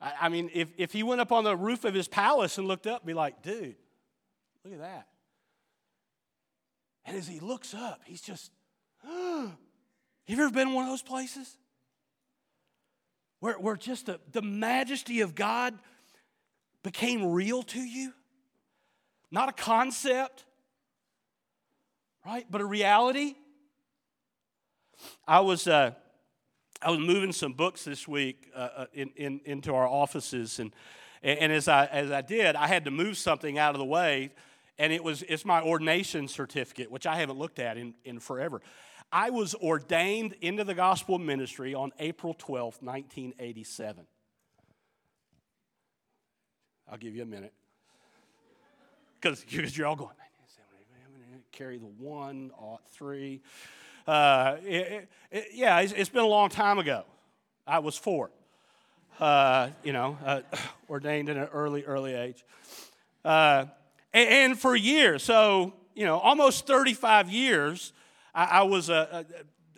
I, 0.01 0.13
I 0.23 0.29
mean, 0.31 0.51
if, 0.55 0.69
if 0.79 0.93
he 0.93 1.03
went 1.03 1.21
up 1.21 1.33
on 1.33 1.45
the 1.45 1.57
roof 1.57 1.85
of 1.85 1.93
his 1.93 2.09
palace 2.09 2.57
and 2.57 2.67
looked 2.67 2.87
up, 2.87 3.05
be 3.05 3.15
like, 3.15 3.43
dude, 3.43 3.77
look 4.65 4.73
at 4.73 4.81
that. 4.81 5.07
And 7.05 7.17
as 7.17 7.27
he 7.27 7.41
looks 7.41 7.75
up, 7.75 8.01
he's 8.05 8.21
just, 8.21 8.51
have 9.05 9.51
you 10.27 10.37
ever 10.37 10.51
been 10.51 10.69
in 10.69 10.75
one 10.75 10.85
of 10.85 10.91
those 10.91 11.03
places? 11.03 11.57
Where, 13.41 13.55
where 13.55 13.77
just 13.77 14.07
the, 14.07 14.21
the 14.31 14.43
majesty 14.43 15.21
of 15.21 15.35
God 15.35 15.79
became 16.83 17.33
real 17.33 17.63
to 17.65 17.81
you? 17.81 18.13
Not 19.33 19.49
a 19.49 19.53
concept, 19.53 20.45
right? 22.25 22.47
But 22.49 22.61
a 22.61 22.65
reality. 22.65 23.35
I 25.27 25.41
was, 25.41 25.67
uh, 25.67 25.93
I 26.81 26.91
was 26.91 27.01
moving 27.01 27.33
some 27.33 27.53
books 27.53 27.85
this 27.85 28.07
week 28.07 28.49
uh, 28.55 28.69
uh 28.77 28.87
in, 28.93 29.11
in, 29.17 29.41
into 29.45 29.75
our 29.75 29.89
offices, 29.89 30.61
and, 30.61 30.73
and 31.23 31.51
as, 31.53 31.67
I, 31.67 31.87
as 31.87 32.13
I 32.13 32.21
did, 32.21 32.55
I 32.55 32.69
had 32.69 32.85
to 32.85 32.91
move 32.91 33.17
something 33.17 33.59
out 33.59 33.75
of 33.75 33.79
the 33.79 33.85
way 33.85 34.31
and 34.79 34.93
it 34.93 35.03
was 35.03 35.23
it's 35.23 35.45
my 35.45 35.61
ordination 35.61 36.29
certificate, 36.29 36.91
which 36.91 37.07
I 37.07 37.17
haven't 37.17 37.39
looked 37.39 37.59
at 37.59 37.77
in, 37.77 37.95
in 38.05 38.21
forever. 38.21 38.61
I 39.11 39.31
was 39.31 39.55
ordained 39.55 40.35
into 40.41 40.65
the 40.65 40.75
gospel 40.75 41.19
ministry 41.19 41.75
on 41.75 41.93
April 41.99 42.35
12th, 42.35 42.83
1987. 42.83 44.07
I'll 46.91 46.99
give 46.99 47.15
you 47.15 47.23
a 47.23 47.27
minute. 47.27 47.53
Because 49.21 49.77
you're 49.77 49.87
all 49.87 49.97
going, 49.97 50.17
carry 51.53 51.79
the 51.79 51.87
one, 51.87 52.51
ought 52.59 52.81
three. 52.91 53.41
Uh, 54.07 54.57
it, 54.65 55.09
it, 55.31 55.49
yeah, 55.55 55.79
it's, 55.81 55.93
it's 55.93 56.11
been 56.11 56.25
a 56.25 56.27
long 56.27 56.49
time 56.49 56.79
ago. 56.79 57.05
I 57.67 57.79
was 57.79 57.97
four, 57.97 58.31
uh, 59.21 59.69
you 59.85 59.93
know, 59.93 60.19
uh, 60.25 60.41
ordained 60.91 61.29
in 61.29 61.37
an 61.37 61.49
early, 61.53 61.85
early 61.85 62.15
age. 62.15 62.45
Uh, 64.15 64.19
and, 64.19 64.59
for 64.59 64.77
years, 64.77 65.23
so, 65.23 65.73
you 65.95 66.05
know, 66.05 66.19
almost 66.19 66.67
35 66.67 67.31
years, 67.31 67.93
I, 68.35 68.63
was 68.63 68.89
a, 68.89 69.27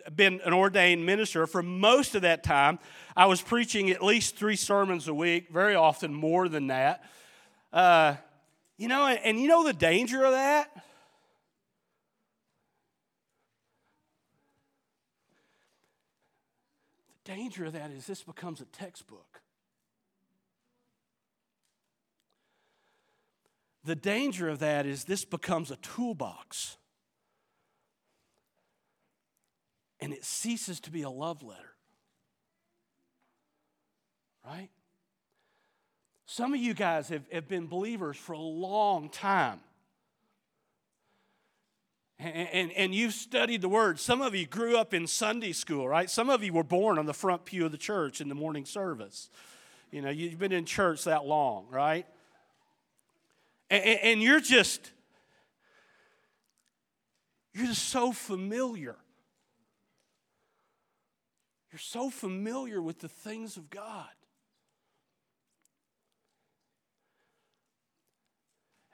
a, 0.05 0.11
been 0.11 0.41
an 0.45 0.53
ordained 0.53 1.05
minister. 1.05 1.47
For 1.47 1.63
most 1.63 2.15
of 2.15 2.21
that 2.21 2.43
time, 2.43 2.79
I 3.15 3.25
was 3.25 3.41
preaching 3.41 3.89
at 3.91 4.03
least 4.03 4.35
three 4.37 4.55
sermons 4.55 5.07
a 5.07 5.13
week, 5.13 5.49
very 5.49 5.75
often 5.75 6.13
more 6.13 6.47
than 6.47 6.67
that. 6.67 7.03
Uh, 7.71 8.15
you 8.77 8.87
know, 8.87 9.07
and, 9.07 9.19
and 9.23 9.39
you 9.39 9.47
know 9.47 9.63
the 9.63 9.73
danger 9.73 10.23
of 10.23 10.31
that? 10.31 10.69
The 17.23 17.33
danger 17.33 17.65
of 17.65 17.73
that 17.73 17.91
is 17.91 18.05
this 18.05 18.23
becomes 18.23 18.61
a 18.61 18.65
textbook. 18.65 19.34
The 23.85 23.95
danger 23.95 24.49
of 24.49 24.59
that 24.59 24.87
is 24.87 25.03
this 25.03 25.23
becomes 25.25 25.69
a 25.69 25.75
toolbox 25.77 26.77
and 29.99 30.11
it 30.11 30.25
ceases 30.25 30.79
to 30.81 30.91
be 30.91 31.03
a 31.03 31.09
love 31.09 31.43
letter. 31.43 31.75
Right? 34.43 34.69
Some 36.25 36.53
of 36.53 36.59
you 36.59 36.73
guys 36.73 37.09
have, 37.09 37.23
have 37.31 37.47
been 37.47 37.67
believers 37.67 38.17
for 38.17 38.33
a 38.33 38.39
long 38.39 39.09
time. 39.09 39.59
And, 42.17 42.49
and, 42.51 42.71
and, 42.71 42.95
you've 42.95 43.13
studied 43.13 43.61
the 43.61 43.69
Word. 43.69 43.99
Some 43.99 44.21
of 44.21 44.33
you 44.33 44.47
grew 44.47 44.77
up 44.77 44.93
in 44.93 45.05
Sunday 45.05 45.51
school, 45.51 45.87
right? 45.87 46.09
Some 46.09 46.29
of 46.29 46.43
you 46.43 46.53
were 46.53 46.63
born 46.63 46.97
on 46.97 47.05
the 47.05 47.13
front 47.13 47.43
pew 47.45 47.65
of 47.65 47.71
the 47.71 47.77
church 47.77 48.21
in 48.21 48.29
the 48.29 48.35
morning 48.35 48.65
service. 48.65 49.29
You 49.91 50.01
know, 50.01 50.09
you've 50.09 50.39
been 50.39 50.53
in 50.53 50.65
church 50.65 51.03
that 51.03 51.25
long, 51.25 51.67
right? 51.69 52.05
And, 53.69 53.83
and 53.83 54.21
you're 54.21 54.39
just, 54.39 54.91
you're 57.53 57.67
just 57.67 57.89
so 57.89 58.11
familiar. 58.11 58.95
You're 61.71 61.79
so 61.79 62.09
familiar 62.09 62.81
with 62.81 62.99
the 62.99 63.09
things 63.09 63.57
of 63.57 63.69
God. 63.69 64.09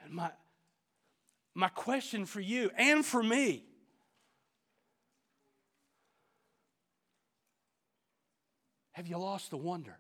And 0.04 0.14
my, 0.14 0.32
my 1.54 1.68
question 1.68 2.26
for 2.26 2.40
you 2.40 2.72
and 2.78 3.06
for 3.06 3.22
me 3.22 3.66
have 8.94 9.08
you 9.08 9.18
lost 9.18 9.50
the 9.50 9.58
wonder? 9.58 9.98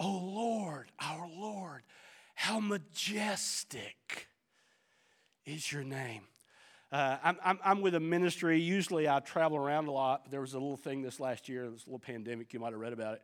Oh 0.00 0.18
Lord, 0.18 0.90
our 1.00 1.28
Lord, 1.28 1.82
how 2.34 2.60
majestic 2.60 4.28
is 5.44 5.72
your 5.72 5.82
name. 5.82 6.22
Uh, 6.90 7.16
I'm, 7.22 7.36
I'm, 7.44 7.58
I'm, 7.64 7.80
with 7.80 7.94
a 7.94 8.00
ministry. 8.00 8.60
Usually 8.60 9.08
I 9.08 9.20
travel 9.20 9.58
around 9.58 9.88
a 9.88 9.90
lot, 9.90 10.22
but 10.24 10.30
there 10.30 10.40
was 10.40 10.54
a 10.54 10.58
little 10.58 10.76
thing 10.76 11.02
this 11.02 11.20
last 11.20 11.48
year. 11.48 11.64
A 11.64 11.70
little 11.70 11.98
pandemic. 11.98 12.54
You 12.54 12.60
might 12.60 12.72
have 12.72 12.80
read 12.80 12.94
about 12.94 13.14
it. 13.14 13.22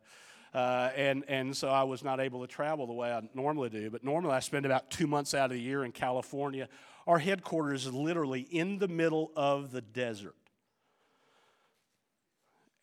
Uh, 0.53 0.91
and, 0.95 1.23
and 1.27 1.55
so 1.57 1.69
I 1.69 1.83
was 1.83 2.03
not 2.03 2.19
able 2.19 2.41
to 2.41 2.47
travel 2.47 2.85
the 2.85 2.93
way 2.93 3.11
I 3.11 3.27
normally 3.33 3.69
do. 3.69 3.89
But 3.89 4.03
normally 4.03 4.33
I 4.33 4.39
spend 4.39 4.65
about 4.65 4.91
two 4.91 5.07
months 5.07 5.33
out 5.33 5.45
of 5.45 5.51
the 5.51 5.61
year 5.61 5.83
in 5.83 5.91
California. 5.91 6.69
Our 7.07 7.17
headquarters 7.17 7.87
is 7.87 7.93
literally 7.93 8.41
in 8.41 8.77
the 8.77 8.87
middle 8.87 9.31
of 9.35 9.71
the 9.71 9.81
desert. 9.81 10.35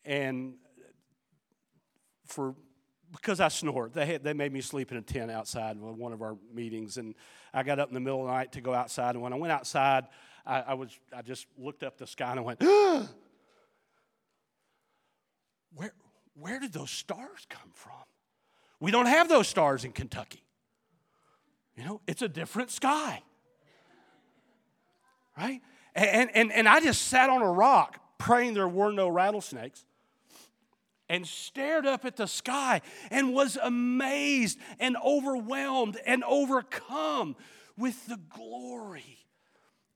and 0.04 0.54
for 2.26 2.54
because 3.12 3.40
I 3.40 3.48
snore, 3.48 3.90
they, 3.92 4.06
had, 4.06 4.24
they 4.24 4.32
made 4.32 4.52
me 4.52 4.60
sleep 4.60 4.90
in 4.90 4.98
a 4.98 5.02
tent 5.02 5.30
outside 5.30 5.76
in 5.76 5.98
one 5.98 6.12
of 6.12 6.22
our 6.22 6.36
meetings, 6.52 6.96
and 6.96 7.14
I 7.52 7.62
got 7.62 7.78
up 7.78 7.88
in 7.88 7.94
the 7.94 8.00
middle 8.00 8.20
of 8.22 8.26
the 8.26 8.32
night 8.32 8.52
to 8.52 8.60
go 8.60 8.72
outside. 8.72 9.14
And 9.14 9.22
when 9.22 9.32
I 9.32 9.36
went 9.36 9.52
outside, 9.52 10.06
I, 10.46 10.60
I 10.60 10.74
was 10.74 10.98
I 11.14 11.22
just 11.22 11.46
looked 11.58 11.82
up 11.82 11.98
the 11.98 12.06
sky 12.06 12.30
and 12.30 12.40
I 12.40 12.42
went, 12.42 12.60
where 15.74 15.92
where 16.34 16.58
did 16.58 16.72
those 16.72 16.90
stars 16.90 17.46
come 17.48 17.70
from? 17.74 17.92
We 18.80 18.90
don't 18.90 19.06
have 19.06 19.28
those 19.28 19.46
stars 19.46 19.84
in 19.84 19.92
Kentucky. 19.92 20.42
You 21.76 21.84
know, 21.84 22.00
it's 22.06 22.22
a 22.22 22.28
different 22.28 22.70
sky. 22.70 23.22
Right? 25.36 25.60
And, 25.94 26.30
and, 26.34 26.52
and 26.52 26.68
I 26.68 26.80
just 26.80 27.02
sat 27.02 27.30
on 27.30 27.42
a 27.42 27.50
rock 27.50 28.00
praying 28.18 28.54
there 28.54 28.68
were 28.68 28.92
no 28.92 29.08
rattlesnakes 29.08 29.84
and 31.12 31.26
stared 31.26 31.84
up 31.84 32.06
at 32.06 32.16
the 32.16 32.26
sky 32.26 32.80
and 33.10 33.34
was 33.34 33.58
amazed 33.62 34.58
and 34.80 34.96
overwhelmed 35.04 35.98
and 36.06 36.24
overcome 36.24 37.36
with 37.76 38.06
the 38.06 38.18
glory 38.30 39.18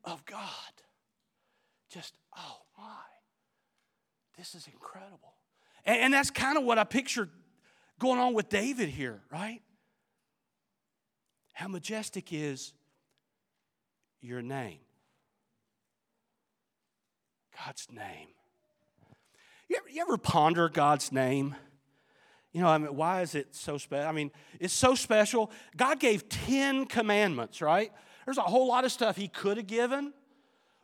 of 0.04 0.26
God. 0.26 0.42
Just, 1.88 2.18
oh 2.36 2.58
my, 2.76 2.84
this 4.36 4.54
is 4.54 4.68
incredible. 4.70 5.32
And, 5.86 6.00
and 6.00 6.12
that's 6.12 6.30
kind 6.30 6.58
of 6.58 6.64
what 6.64 6.78
I 6.78 6.84
pictured 6.84 7.30
going 7.98 8.20
on 8.20 8.34
with 8.34 8.50
David 8.50 8.90
here, 8.90 9.22
right? 9.32 9.62
How 11.54 11.66
majestic 11.66 12.30
is 12.30 12.74
your 14.20 14.42
name? 14.42 14.80
God's 17.64 17.86
name. 17.90 18.28
You 19.68 19.76
ever, 19.76 19.88
you 19.88 20.02
ever 20.02 20.16
ponder 20.16 20.68
God's 20.68 21.12
name? 21.12 21.54
You 22.52 22.62
know, 22.62 22.68
I 22.68 22.78
mean, 22.78 22.94
why 22.94 23.22
is 23.22 23.34
it 23.34 23.54
so 23.54 23.76
special? 23.76 24.08
I 24.08 24.12
mean, 24.12 24.30
it's 24.60 24.72
so 24.72 24.94
special. 24.94 25.50
God 25.76 26.00
gave 26.00 26.28
10 26.28 26.86
commandments, 26.86 27.60
right? 27.60 27.92
There's 28.24 28.38
a 28.38 28.42
whole 28.42 28.68
lot 28.68 28.84
of 28.84 28.92
stuff 28.92 29.16
He 29.16 29.28
could 29.28 29.56
have 29.56 29.66
given, 29.66 30.12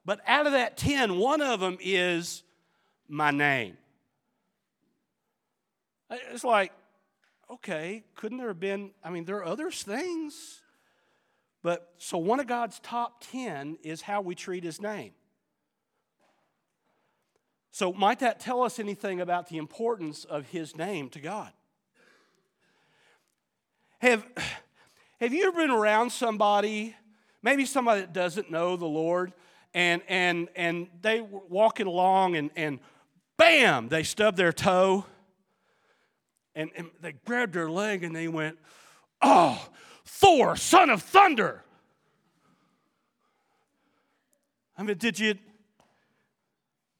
but 0.05 0.21
out 0.27 0.47
of 0.47 0.53
that 0.53 0.77
10, 0.77 1.17
one 1.17 1.41
of 1.41 1.61
them 1.61 1.79
is 1.81 2.43
my 3.09 3.31
name. 3.31 3.79
It's 6.11 6.45
like, 6.45 6.73
okay, 7.51 8.05
couldn't 8.17 8.39
there 8.39 8.49
have 8.49 8.61
been? 8.61 8.91
I 9.03 9.11
mean, 9.11 9.25
there 9.25 9.37
are 9.37 9.45
other 9.45 9.71
things. 9.71 10.61
But 11.63 11.95
so 11.99 12.19
one 12.19 12.41
of 12.41 12.47
God's 12.47 12.81
top 12.81 13.23
10 13.31 13.79
is 13.83 14.03
how 14.03 14.21
we 14.21 14.35
treat 14.35 14.65
His 14.65 14.81
name. 14.81 15.13
So, 17.75 17.91
might 17.91 18.19
that 18.19 18.39
tell 18.39 18.63
us 18.63 18.79
anything 18.79 19.23
about 19.23 19.49
the 19.49 19.57
importance 19.57 20.25
of 20.27 20.47
his 20.47 20.77
name 20.77 21.09
to 21.09 21.21
God? 21.21 21.51
Have, 24.01 24.27
have 25.19 25.33
you 25.33 25.47
ever 25.47 25.57
been 25.57 25.71
around 25.71 26.11
somebody, 26.11 26.95
maybe 27.43 27.65
somebody 27.65 28.03
that 28.03 28.13
doesn't 28.13 28.51
know 28.51 28.77
the 28.77 28.85
Lord, 28.85 29.33
and, 29.73 30.03
and, 30.07 30.51
and 30.55 30.89
they 31.01 31.23
were 31.23 31.41
walking 31.49 31.87
along 31.87 32.37
and, 32.37 32.51
and 32.57 32.79
bam, 33.39 33.89
they 33.89 34.03
stubbed 34.03 34.37
their 34.37 34.53
toe, 34.53 35.07
and, 36.55 36.71
and 36.77 36.91
they 37.01 37.13
grabbed 37.25 37.55
their 37.55 37.71
leg 37.71 38.05
and 38.05 38.15
they 38.15 38.29
went, 38.29 38.59
Oh, 39.23 39.67
Thor, 40.05 40.57
son 40.57 40.91
of 40.91 41.01
thunder. 41.01 41.65
I 44.77 44.83
mean, 44.83 44.99
did 44.99 45.19
you, 45.19 45.37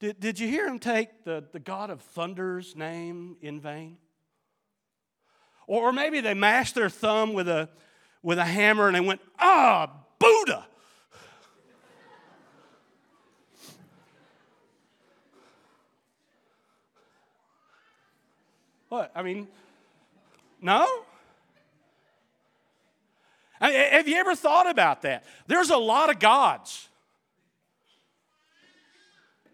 did, 0.03 0.19
did 0.19 0.37
you 0.37 0.49
hear 0.49 0.67
him 0.67 0.79
take 0.79 1.23
the, 1.23 1.45
the 1.53 1.59
God 1.59 1.89
of 1.89 2.01
Thunder's 2.01 2.75
name 2.75 3.37
in 3.39 3.61
vain? 3.61 3.95
Or, 5.65 5.83
or 5.83 5.93
maybe 5.93 6.19
they 6.19 6.33
mashed 6.33 6.75
their 6.75 6.89
thumb 6.89 7.31
with 7.31 7.47
a, 7.47 7.69
with 8.21 8.37
a 8.37 8.43
hammer 8.43 8.87
and 8.87 8.97
they 8.97 8.99
went, 8.99 9.21
ah, 9.39 9.89
Buddha. 10.19 10.65
what? 18.89 19.09
I 19.15 19.23
mean, 19.23 19.47
no? 20.61 20.85
I 23.61 23.71
have 23.71 24.09
you 24.09 24.17
ever 24.17 24.35
thought 24.35 24.69
about 24.69 25.03
that? 25.03 25.23
There's 25.47 25.69
a 25.69 25.77
lot 25.77 26.09
of 26.09 26.19
gods. 26.19 26.89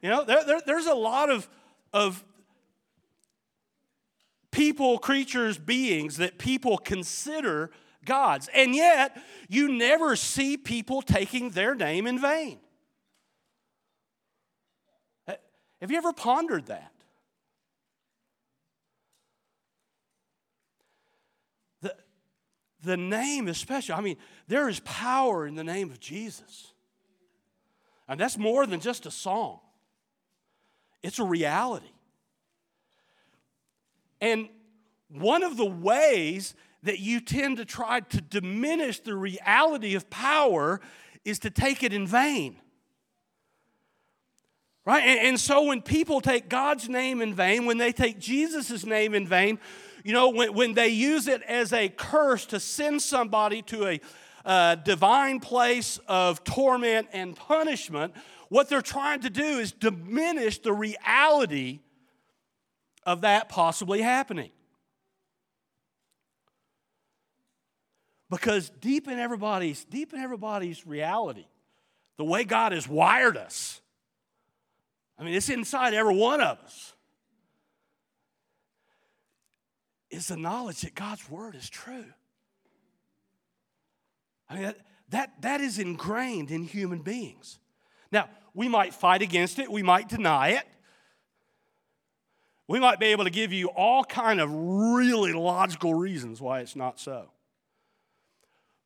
You 0.01 0.09
know, 0.09 0.23
there, 0.23 0.43
there, 0.45 0.61
there's 0.65 0.85
a 0.85 0.93
lot 0.93 1.29
of, 1.29 1.49
of 1.93 2.23
people, 4.51 4.97
creatures, 4.97 5.57
beings 5.57 6.17
that 6.17 6.37
people 6.37 6.77
consider 6.77 7.71
gods. 8.05 8.49
And 8.53 8.75
yet, 8.75 9.21
you 9.47 9.71
never 9.71 10.15
see 10.15 10.57
people 10.57 11.01
taking 11.01 11.49
their 11.49 11.75
name 11.75 12.07
in 12.07 12.19
vain. 12.19 12.59
Have 15.81 15.91
you 15.91 15.97
ever 15.97 16.11
pondered 16.11 16.65
that? 16.65 16.91
The, 21.81 21.95
the 22.83 22.97
name 22.97 23.47
is 23.47 23.57
special. 23.57 23.95
I 23.95 24.01
mean, 24.01 24.17
there 24.47 24.67
is 24.67 24.81
power 24.81 25.47
in 25.47 25.55
the 25.55 25.63
name 25.63 25.89
of 25.89 25.99
Jesus. 25.99 26.73
And 28.07 28.19
that's 28.19 28.37
more 28.37 28.65
than 28.65 28.81
just 28.81 29.05
a 29.05 29.11
song. 29.11 29.59
It's 31.03 31.19
a 31.19 31.23
reality. 31.23 31.91
And 34.21 34.49
one 35.09 35.43
of 35.43 35.57
the 35.57 35.65
ways 35.65 36.53
that 36.83 36.99
you 36.99 37.19
tend 37.19 37.57
to 37.57 37.65
try 37.65 38.01
to 38.01 38.21
diminish 38.21 38.99
the 38.99 39.15
reality 39.15 39.95
of 39.95 40.09
power 40.09 40.79
is 41.25 41.39
to 41.39 41.49
take 41.49 41.83
it 41.83 41.93
in 41.93 42.07
vain. 42.07 42.57
Right? 44.85 45.03
And, 45.03 45.19
and, 45.19 45.39
so 45.39 45.63
when 45.63 45.81
people 45.81 46.19
take 46.19 46.49
God's 46.49 46.89
name 46.89 47.21
in 47.21 47.35
vain, 47.35 47.65
when 47.65 47.77
they 47.77 47.91
take 47.91 48.17
Jesus' 48.17 48.85
name 48.85 49.13
in 49.13 49.27
vain, 49.27 49.59
you 50.03 50.13
know, 50.13 50.29
when, 50.29 50.53
when 50.53 50.73
they 50.73 50.87
use 50.87 51.27
it 51.27 51.43
as 51.43 51.73
a 51.73 51.89
curse 51.89 52.45
to 52.47 52.59
send 52.59 53.01
somebody 53.01 53.61
to 53.63 53.85
a 53.87 54.01
uh, 54.49 54.73
divine 54.73 55.39
place 55.39 55.99
of 56.07 56.43
torment 56.43 57.07
and 57.13 57.35
punishment, 57.35 58.15
what 58.49 58.67
they're 58.67 58.81
trying 58.81 59.21
to 59.21 59.29
do 59.29 59.43
is 59.43 59.71
diminish 59.71 60.57
the 60.57 60.73
reality 60.73 61.81
of 63.03 63.21
that 63.21 63.47
possibly 63.47 64.01
happening. 64.01 64.49
Because 68.31 68.71
deep 68.81 69.07
in 69.07 69.19
everybody's 69.19 69.85
deep 69.85 70.13
in 70.13 70.19
everybody's 70.19 70.85
reality, 70.87 71.45
the 72.17 72.23
way 72.23 72.43
God 72.43 72.71
has 72.71 72.87
wired 72.87 73.37
us, 73.37 73.81
I 75.19 75.23
mean, 75.23 75.35
it's 75.35 75.49
inside 75.49 75.93
every 75.93 76.15
one 76.15 76.41
of 76.41 76.57
us, 76.65 76.93
is 80.09 80.27
the 80.27 80.37
knowledge 80.37 80.81
that 80.81 80.95
God's 80.95 81.29
word 81.29 81.53
is 81.53 81.69
true. 81.69 82.05
I 84.49 84.55
mean, 84.55 84.73
that, 85.09 85.41
that, 85.41 85.61
is 85.61 85.79
ingrained 85.79 86.51
in 86.51 86.63
human 86.63 86.99
beings. 86.99 87.59
Now, 88.11 88.29
we 88.53 88.67
might 88.67 88.93
fight 88.93 89.21
against 89.21 89.59
it, 89.59 89.71
we 89.71 89.83
might 89.83 90.09
deny 90.09 90.49
it. 90.49 90.65
We 92.67 92.79
might 92.79 92.99
be 92.99 93.07
able 93.07 93.23
to 93.23 93.31
give 93.31 93.51
you 93.51 93.69
all 93.69 94.03
kind 94.03 94.39
of 94.39 94.51
really 94.51 95.33
logical 95.33 95.95
reasons 95.95 96.39
why 96.39 96.59
it's 96.59 96.75
not 96.75 96.99
so. 96.99 97.31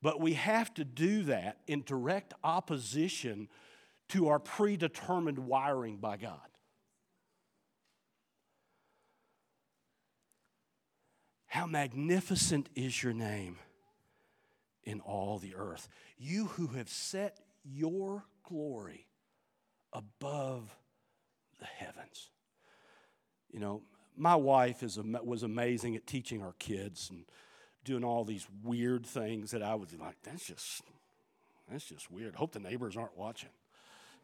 But 0.01 0.21
we 0.21 0.33
have 0.33 0.73
to 0.75 0.85
do 0.85 1.23
that 1.23 1.59
in 1.67 1.83
direct 1.83 2.33
opposition 2.43 3.49
to 4.09 4.29
our 4.29 4.39
predetermined 4.39 5.39
wiring 5.39 5.97
by 5.97 6.17
God. 6.17 6.39
How 11.47 11.65
magnificent 11.65 12.69
is 12.75 13.03
your 13.03 13.13
name 13.13 13.57
in 14.83 14.99
all 15.01 15.37
the 15.37 15.55
earth. 15.55 15.87
You 16.17 16.45
who 16.45 16.67
have 16.67 16.89
set 16.89 17.39
your 17.63 18.25
glory 18.43 19.07
above 19.93 20.75
the 21.59 21.65
heavens. 21.65 22.29
You 23.51 23.59
know, 23.59 23.81
my 24.17 24.35
wife 24.35 24.83
is, 24.83 24.99
was 25.23 25.43
amazing 25.43 25.95
at 25.95 26.05
teaching 26.05 26.41
our 26.41 26.53
kids 26.59 27.09
and 27.09 27.25
doing 27.83 28.03
all 28.03 28.23
these 28.23 28.47
weird 28.63 29.05
things 29.05 29.51
that 29.51 29.61
I 29.61 29.75
was 29.75 29.89
like, 29.99 30.15
that's 30.23 30.45
just, 30.45 30.81
that's 31.69 31.85
just 31.85 32.11
weird. 32.11 32.35
Hope 32.35 32.51
the 32.51 32.59
neighbors 32.59 32.97
aren't 32.97 33.17
watching, 33.17 33.49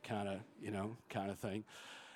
kind 0.03 0.27
of, 0.27 0.39
you 0.61 0.71
know, 0.71 0.97
kind 1.09 1.29
of 1.29 1.37
thing. 1.39 1.63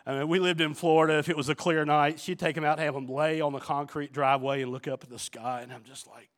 I 0.05 0.19
mean, 0.19 0.27
we 0.27 0.39
lived 0.39 0.59
in 0.59 0.73
Florida. 0.73 1.17
If 1.17 1.29
it 1.29 1.37
was 1.37 1.47
a 1.47 1.55
clear 1.55 1.85
night, 1.85 2.19
she'd 2.19 2.39
take 2.39 2.55
them 2.55 2.65
out, 2.65 2.79
have 2.79 2.93
them 2.93 3.07
lay 3.07 3.39
on 3.39 3.53
the 3.53 3.59
concrete 3.59 4.11
driveway, 4.11 4.61
and 4.61 4.71
look 4.71 4.87
up 4.87 5.03
at 5.03 5.09
the 5.09 5.19
sky. 5.19 5.61
And 5.61 5.71
I'm 5.71 5.83
just 5.83 6.07
like, 6.07 6.29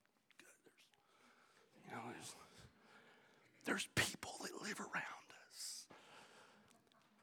you 1.84 1.96
know, 1.96 2.02
there's, 2.14 2.36
there's 3.66 3.88
people 3.96 4.32
that 4.44 4.62
live 4.62 4.80
around 4.80 5.16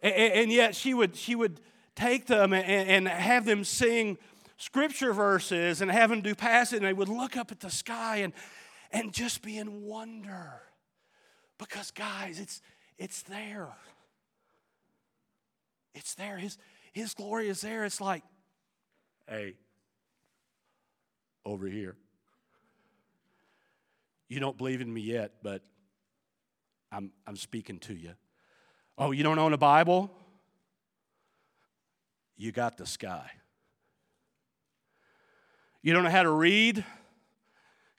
and, 0.03 0.15
and 0.15 0.53
yet 0.53 0.75
she 0.75 0.93
would, 0.93 1.17
she 1.17 1.35
would 1.35 1.61
take 1.95 2.27
them 2.27 2.53
and, 2.53 2.67
and 2.67 3.09
have 3.09 3.45
them 3.45 3.65
sing 3.65 4.19
scripture 4.57 5.13
verses 5.13 5.81
and 5.81 5.91
have 5.91 6.11
them 6.11 6.21
do 6.21 6.35
passage, 6.35 6.79
and 6.79 6.87
they 6.87 6.93
would 6.93 7.09
look 7.09 7.37
up 7.37 7.53
at 7.53 7.61
the 7.61 7.71
sky 7.71 8.17
and, 8.19 8.33
and 8.91 9.13
just 9.13 9.43
be 9.43 9.57
in 9.57 9.83
wonder. 9.83 10.61
Because, 11.59 11.93
guys, 11.93 12.41
it's, 12.41 12.61
it's 12.99 13.23
there. 13.23 13.69
It's 15.95 16.15
there. 16.15 16.37
His, 16.39 16.59
his 16.93 17.15
glory 17.15 17.49
is 17.49 17.61
there. 17.61 17.85
It's 17.85 18.01
like, 18.01 18.25
hey, 19.29 19.55
over 21.45 21.69
here. 21.69 21.97
You 24.29 24.41
don't 24.41 24.57
believe 24.57 24.81
in 24.81 24.93
me 24.93 25.03
yet, 25.03 25.35
but 25.43 25.63
I'm, 26.93 27.11
I'm 27.27 27.37
speaking 27.37 27.79
to 27.81 27.95
you. 27.95 28.13
Oh, 28.99 29.11
you 29.11 29.23
don't 29.23 29.39
own 29.39 29.53
a 29.53 29.59
Bible? 29.59 30.11
You 32.37 32.53
got 32.53 32.77
the 32.77 32.87
sky. 32.87 33.31
You 35.81 35.93
don't 35.93 36.05
know 36.05 36.11
how 36.11 36.23
to 36.23 36.31
read? 36.31 36.85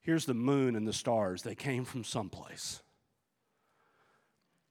Here's 0.02 0.26
the 0.26 0.34
moon 0.34 0.76
and 0.76 0.88
the 0.88 0.94
stars. 0.94 1.42
They 1.42 1.56
came 1.56 1.86
from 1.86 2.04
someplace. 2.04 2.82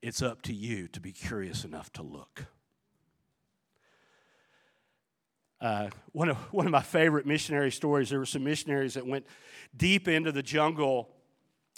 It's 0.00 0.22
up 0.22 0.42
to 0.42 0.52
you 0.52 0.88
to 0.88 1.00
be 1.00 1.12
curious 1.12 1.64
enough 1.64 1.92
to 1.94 2.02
look. 2.02 2.46
Uh, 5.60 5.90
one, 6.12 6.28
of, 6.28 6.36
one 6.52 6.66
of 6.66 6.72
my 6.72 6.82
favorite 6.82 7.24
missionary 7.24 7.70
stories 7.70 8.10
there 8.10 8.18
were 8.18 8.26
some 8.26 8.42
missionaries 8.42 8.94
that 8.94 9.06
went 9.06 9.24
deep 9.76 10.08
into 10.08 10.32
the 10.32 10.42
jungle 10.42 11.08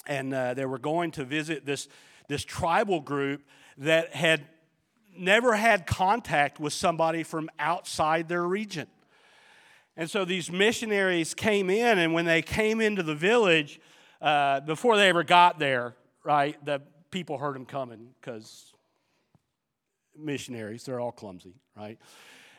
and 0.07 0.33
uh, 0.33 0.55
they 0.55 0.65
were 0.65 0.79
going 0.79 1.11
to 1.13 1.25
visit 1.25 1.67
this, 1.67 1.89
this 2.29 2.45
tribal 2.45 3.01
group 3.01 3.43
that 3.79 4.15
had 4.15 4.47
never 5.17 5.55
had 5.55 5.87
contact 5.87 6.59
with 6.59 6.73
somebody 6.73 7.23
from 7.23 7.49
outside 7.59 8.29
their 8.29 8.45
region. 8.45 8.87
And 9.97 10.11
so 10.11 10.25
these 10.25 10.51
missionaries 10.51 11.35
came 11.35 11.71
in, 11.71 11.99
and 11.99 12.13
when 12.13 12.25
they 12.25 12.43
came 12.43 12.81
into 12.81 13.03
the 13.03 13.15
village, 13.15 13.81
uh, 14.21 14.61
before 14.61 14.97
they 14.97 15.09
ever 15.09 15.23
got 15.23 15.59
there, 15.59 15.95
right, 16.25 16.63
the 16.65 16.83
people 17.11 17.39
heard 17.39 17.55
them 17.55 17.67
coming 17.67 18.09
because 18.21 18.73
missionaries, 20.17 20.85
they're 20.85 20.99
all 20.99 21.13
clumsy, 21.13 21.55
right? 21.77 21.99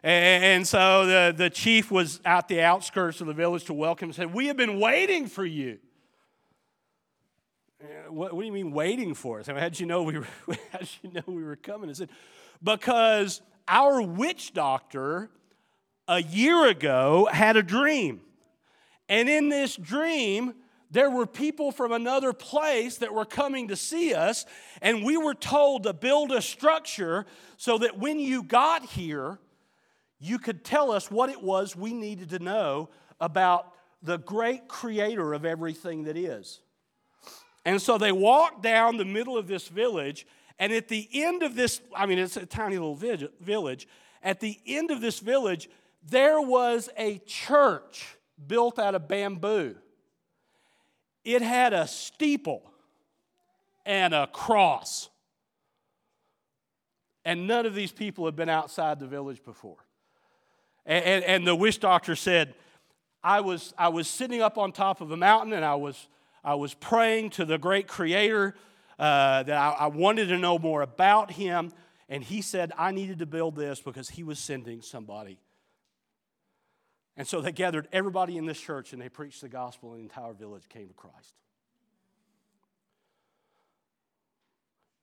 And, 0.01 0.43
and 0.43 0.67
so 0.67 1.05
the, 1.05 1.33
the 1.35 1.49
chief 1.49 1.91
was 1.91 2.21
out 2.25 2.47
the 2.47 2.61
outskirts 2.61 3.19
of 3.19 3.27
the 3.27 3.33
village 3.33 3.65
to 3.65 3.73
welcome 3.73 4.09
and 4.09 4.15
said, 4.15 4.33
We 4.33 4.47
have 4.47 4.57
been 4.57 4.79
waiting 4.79 5.27
for 5.27 5.45
you. 5.45 5.79
What, 8.09 8.33
what, 8.33 8.41
do 8.41 8.45
you 8.45 8.51
mean 8.51 8.71
waiting 8.71 9.13
for 9.13 9.39
us? 9.39 9.49
I 9.49 9.53
mean, 9.53 9.61
how 9.61 9.69
did 9.69 9.79
you 9.79 9.85
know 9.85 10.03
we 10.03 10.19
were, 10.19 10.27
how 10.71 10.79
did 10.79 10.89
you 11.01 11.11
know 11.11 11.23
we 11.27 11.43
were 11.43 11.55
coming? 11.55 11.89
I 11.89 11.93
said, 11.93 12.09
because 12.63 13.41
our 13.67 14.01
witch 14.01 14.53
doctor 14.53 15.29
a 16.07 16.21
year 16.21 16.67
ago 16.67 17.27
had 17.31 17.57
a 17.57 17.63
dream. 17.63 18.21
And 19.09 19.29
in 19.29 19.49
this 19.49 19.75
dream, 19.75 20.55
there 20.91 21.09
were 21.09 21.25
people 21.25 21.71
from 21.71 21.91
another 21.91 22.33
place 22.33 22.97
that 22.97 23.13
were 23.13 23.25
coming 23.25 23.67
to 23.69 23.75
see 23.75 24.13
us, 24.13 24.45
and 24.81 25.03
we 25.03 25.17
were 25.17 25.33
told 25.33 25.83
to 25.83 25.93
build 25.93 26.31
a 26.31 26.41
structure 26.41 27.25
so 27.57 27.77
that 27.79 27.97
when 27.97 28.19
you 28.19 28.43
got 28.43 28.85
here, 28.85 29.39
you 30.19 30.39
could 30.39 30.63
tell 30.63 30.91
us 30.91 31.11
what 31.11 31.29
it 31.29 31.41
was 31.41 31.75
we 31.75 31.93
needed 31.93 32.29
to 32.29 32.39
know 32.39 32.89
about 33.19 33.73
the 34.01 34.17
great 34.17 34.67
creator 34.67 35.33
of 35.33 35.45
everything 35.45 36.03
that 36.03 36.17
is. 36.17 36.61
And 37.65 37.81
so 37.81 37.97
they 37.97 38.11
walked 38.11 38.61
down 38.61 38.97
the 38.97 39.05
middle 39.05 39.37
of 39.37 39.47
this 39.47 39.67
village, 39.67 40.27
and 40.59 40.71
at 40.71 40.87
the 40.87 41.09
end 41.11 41.43
of 41.43 41.55
this, 41.55 41.81
I 41.95 42.05
mean, 42.05 42.19
it's 42.19 42.37
a 42.37 42.45
tiny 42.45 42.77
little 42.77 42.95
village. 42.95 43.87
At 44.23 44.39
the 44.39 44.59
end 44.65 44.91
of 44.91 45.01
this 45.01 45.19
village, 45.19 45.67
there 46.07 46.39
was 46.39 46.89
a 46.97 47.17
church 47.25 48.17
built 48.47 48.77
out 48.77 48.95
of 48.95 49.07
bamboo. 49.07 49.75
It 51.23 51.41
had 51.41 51.73
a 51.73 51.87
steeple 51.87 52.61
and 53.85 54.13
a 54.13 54.27
cross. 54.27 55.09
And 57.25 57.47
none 57.47 57.65
of 57.65 57.73
these 57.73 57.91
people 57.91 58.25
had 58.25 58.35
been 58.35 58.49
outside 58.49 58.99
the 58.99 59.07
village 59.07 59.43
before. 59.43 59.77
And, 60.85 61.03
and, 61.03 61.23
and, 61.23 61.47
the 61.47 61.55
witch 61.55 61.79
doctor 61.79 62.15
said, 62.15 62.53
I 63.23 63.41
was, 63.41 63.73
I 63.75 63.87
was 63.87 64.07
sitting 64.07 64.43
up 64.43 64.59
on 64.59 64.71
top 64.71 65.01
of 65.01 65.09
a 65.09 65.17
mountain 65.17 65.53
and 65.53 65.65
I 65.65 65.73
was, 65.73 66.07
I 66.45 66.55
was 66.55 66.73
praying 66.73 67.31
to 67.31 67.43
the 67.43 67.57
great 67.57 67.87
creator 67.87 68.55
uh, 68.97 69.43
that 69.43 69.57
I, 69.57 69.71
I 69.71 69.87
wanted 69.87 70.27
to 70.27 70.37
know 70.37 70.57
more 70.57 70.81
about 70.81 71.31
him. 71.31 71.73
And 72.07 72.23
he 72.23 72.41
said, 72.41 72.71
I 72.77 72.91
needed 72.91 73.19
to 73.19 73.25
build 73.25 73.57
this 73.57 73.81
because 73.81 74.07
he 74.07 74.23
was 74.23 74.39
sending 74.39 74.81
somebody 74.81 75.39
and 77.17 77.27
so 77.27 77.41
they 77.41 77.51
gathered 77.51 77.87
everybody 77.93 78.37
in 78.37 78.45
this 78.45 78.59
church 78.59 78.91
and 78.93 79.01
they 79.01 79.09
preached 79.09 79.41
the 79.41 79.49
gospel, 79.49 79.93
and 79.93 79.99
the 79.99 80.03
entire 80.03 80.33
village 80.33 80.67
came 80.67 80.87
to 80.87 80.93
Christ. 80.93 81.33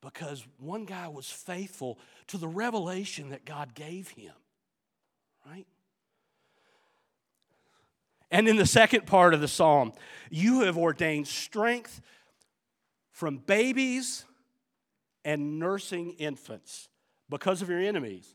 Because 0.03 0.45
one 0.59 0.85
guy 0.85 1.09
was 1.09 1.31
faithful 1.31 1.99
to 2.27 2.37
the 2.37 2.49
revelation 2.49 3.31
that 3.31 3.45
God 3.45 3.75
gave 3.75 4.09
him, 4.09 4.35
right? 5.47 5.67
And 8.33 8.49
in 8.49 8.57
the 8.57 8.67
second 8.67 9.07
part 9.07 9.35
of 9.35 9.43
the 9.43 9.47
psalm, 9.47 9.93
you 10.31 10.63
have 10.63 10.79
ordained 10.79 11.29
strength 11.29 12.01
from 13.11 13.37
babies 13.37 14.25
and 15.23 15.59
nursing 15.59 16.13
infants 16.13 16.89
because 17.29 17.61
of 17.61 17.69
your 17.69 17.79
enemies 17.79 18.35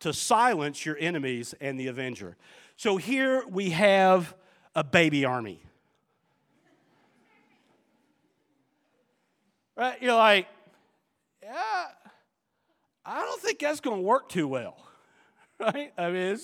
to 0.00 0.12
silence 0.12 0.84
your 0.84 0.96
enemies 0.98 1.54
and 1.60 1.78
the 1.78 1.86
avenger. 1.86 2.36
So 2.76 2.96
here 2.96 3.44
we 3.48 3.70
have 3.70 4.34
a 4.74 4.82
baby 4.82 5.24
army. 5.24 5.62
Right? 9.76 10.02
You're 10.02 10.14
like, 10.14 10.48
yeah, 11.44 11.84
I 13.04 13.20
don't 13.20 13.40
think 13.40 13.60
that's 13.60 13.78
going 13.78 13.98
to 13.98 14.02
work 14.02 14.28
too 14.28 14.48
well. 14.48 14.76
Right? 15.60 15.92
I 15.98 16.12
mean, 16.12 16.38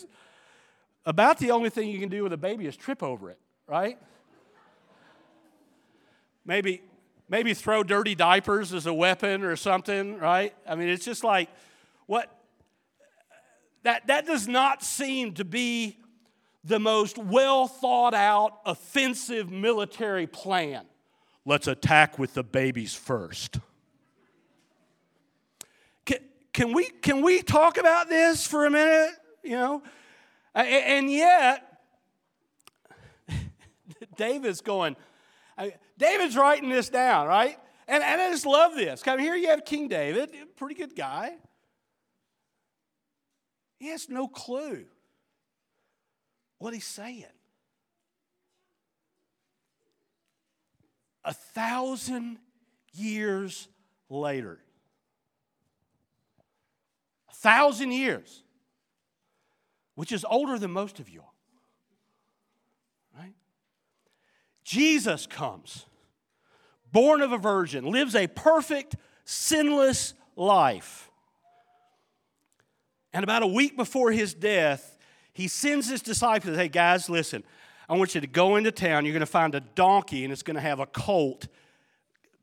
about 1.07 1.39
the 1.39 1.51
only 1.51 1.71
thing 1.71 1.89
you 1.89 1.99
can 1.99 2.09
do 2.09 2.23
with 2.23 2.33
a 2.33 2.37
baby 2.37 2.67
is 2.67 2.77
trip 2.77 3.03
over 3.03 3.31
it, 3.31 3.39
right? 3.67 3.99
Maybe 6.45 6.83
maybe 7.29 7.55
throw 7.55 7.83
dirty 7.83 8.15
diapers 8.15 8.75
as 8.75 8.87
a 8.87 8.95
weapon 8.95 9.43
or 9.43 9.57
something, 9.57 10.19
right? 10.19 10.55
I 10.69 10.75
mean, 10.75 10.89
it's 10.89 11.05
just 11.05 11.25
like 11.25 11.49
what 12.07 12.31
that 13.83 14.07
that 14.07 14.27
does 14.27 14.47
not 14.47 14.83
seem 14.83 15.33
to 15.35 15.45
be 15.45 15.99
the 16.65 16.81
most 16.81 17.19
well 17.19 17.69
thought 17.69 18.15
out 18.15 18.61
offensive 18.65 19.51
military 19.51 20.27
plan. 20.27 20.87
Let's 21.47 21.67
attack 21.67 22.19
with 22.19 22.35
the 22.35 22.43
babies 22.43 22.95
first. 22.95 23.59
Can, 26.07 26.19
can, 26.55 26.73
we, 26.73 26.85
can 26.85 27.21
we 27.21 27.43
talk 27.43 27.77
about 27.77 28.09
this 28.09 28.47
for 28.47 28.65
a 28.65 28.71
minute? 28.71 29.11
You 29.43 29.57
know? 29.57 29.83
And 30.55 31.11
yet, 31.11 31.81
David's 34.17 34.61
going, 34.61 34.97
David's 35.99 36.37
writing 36.37 36.69
this 36.69 36.89
down, 36.89 37.27
right? 37.27 37.59
And, 37.87 38.03
and 38.03 38.21
I 38.21 38.31
just 38.31 38.47
love 38.47 38.75
this. 38.75 39.03
Come 39.03 39.19
here, 39.19 39.35
you 39.35 39.49
have 39.49 39.65
King 39.65 39.89
David, 39.89 40.31
pretty 40.57 40.75
good 40.75 40.97
guy. 40.97 41.33
He 43.79 43.89
has 43.89 44.09
no 44.09 44.29
clue 44.29 44.87
what 46.59 46.73
he's 46.73 46.87
saying. 46.87 47.25
A 51.25 51.35
thousand 51.35 52.39
years 52.93 53.69
later, 54.09 54.61
a 57.29 57.35
thousand 57.35 57.93
years, 57.93 58.43
which 59.95 60.13
is 60.13 60.25
older 60.29 60.59
than 60.59 60.71
most 60.71 61.01
of 61.01 61.09
you 61.09 61.21
all, 61.21 61.35
right? 63.19 63.35
Jesus 64.65 65.27
comes, 65.27 65.87
born 66.93 67.21
of 67.21 67.33
a 67.33 67.39
virgin, 67.39 67.85
lives 67.91 68.15
a 68.15 68.27
perfect, 68.27 68.97
sinless 69.25 70.15
life. 70.37 71.11
And 73.13 73.23
about 73.23 73.43
a 73.43 73.47
week 73.47 73.77
before 73.77 74.11
his 74.11 74.35
death, 74.35 74.99
he 75.33 75.49
sends 75.49 75.89
his 75.89 76.03
disciples, 76.03 76.57
hey, 76.57 76.69
guys, 76.69 77.09
listen, 77.09 77.45
I 77.89 77.97
want 77.97 78.15
you 78.15 78.21
to 78.21 78.27
go 78.27 78.57
into 78.57 78.73
town. 78.73 79.05
You're 79.05 79.13
going 79.13 79.21
to 79.21 79.27
find 79.27 79.55
a 79.55 79.61
donkey 79.61 80.25
and 80.25 80.33
it's 80.33 80.43
going 80.43 80.57
to 80.57 80.61
have 80.61 80.81
a 80.81 80.87
colt. 80.87 81.47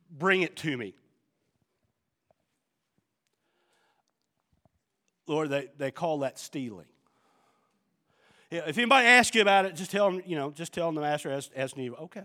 Bring 0.09 0.43
it 0.43 0.55
to 0.57 0.77
me. 0.77 0.93
Lord, 5.27 5.49
they, 5.49 5.69
they 5.77 5.91
call 5.91 6.19
that 6.19 6.37
stealing. 6.37 6.85
If 8.51 8.77
anybody 8.77 9.07
asks 9.07 9.33
you 9.33 9.41
about 9.41 9.65
it, 9.65 9.75
just 9.75 9.91
tell 9.91 10.11
them, 10.11 10.21
you 10.25 10.35
know, 10.35 10.51
just 10.51 10.73
tell 10.73 10.85
them 10.87 10.95
the 10.95 11.01
master 11.01 11.31
has, 11.31 11.49
has 11.55 11.77
need. 11.77 11.93
Okay. 11.93 12.23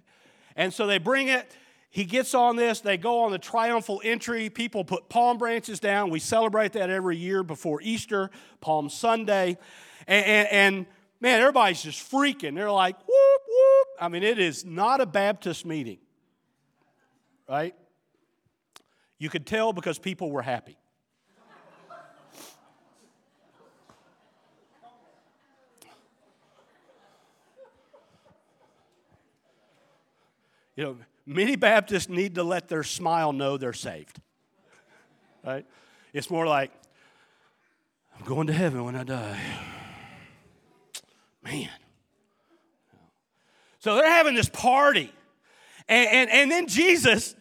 And 0.57 0.75
so 0.75 0.87
they 0.87 0.99
bring 0.99 1.29
it, 1.29 1.51
he 1.89 2.05
gets 2.05 2.35
on 2.35 2.57
this. 2.57 2.81
They 2.81 2.97
go 2.97 3.21
on 3.21 3.31
the 3.31 3.39
triumphal 3.39 4.03
entry. 4.05 4.51
People 4.51 4.85
put 4.85 5.09
palm 5.09 5.39
branches 5.39 5.79
down. 5.79 6.11
We 6.11 6.19
celebrate 6.19 6.73
that 6.73 6.91
every 6.91 7.17
year 7.17 7.43
before 7.43 7.81
Easter, 7.81 8.31
Palm 8.61 8.91
Sunday. 8.91 9.57
And, 10.09 10.27
and, 10.27 10.49
and 10.49 10.87
man, 11.21 11.41
everybody's 11.41 11.83
just 11.83 12.11
freaking. 12.11 12.57
They're 12.57 12.71
like, 12.73 12.99
whoop, 12.99 13.41
whoop. 13.49 13.89
I 14.01 14.09
mean, 14.09 14.25
it 14.25 14.39
is 14.39 14.65
not 14.65 15.01
a 15.01 15.07
Baptist 15.07 15.65
meeting, 15.65 15.99
right? 17.49 17.75
You 19.19 19.31
could 19.31 19.47
tell 19.47 19.73
because 19.73 19.99
people 19.99 20.31
were 20.31 20.43
happy. 20.43 20.77
You 30.77 30.85
know, 30.85 30.97
many 31.25 31.57
Baptists 31.57 32.09
need 32.09 32.35
to 32.35 32.45
let 32.45 32.69
their 32.69 32.83
smile 32.83 33.33
know 33.33 33.57
they're 33.57 33.73
saved. 33.73 34.21
Right? 35.45 35.65
It's 36.13 36.31
more 36.31 36.47
like, 36.47 36.71
I'm 38.19 38.25
going 38.27 38.47
to 38.47 38.53
heaven 38.53 38.85
when 38.85 38.95
I 38.95 39.05
die. 39.05 39.41
Man. 41.43 41.71
So 43.79 43.95
they're 43.95 44.11
having 44.11 44.35
this 44.35 44.49
party. 44.49 45.13
And, 45.89 46.09
and, 46.11 46.31
and 46.31 46.51
then 46.51 46.67
Jesus, 46.67 47.35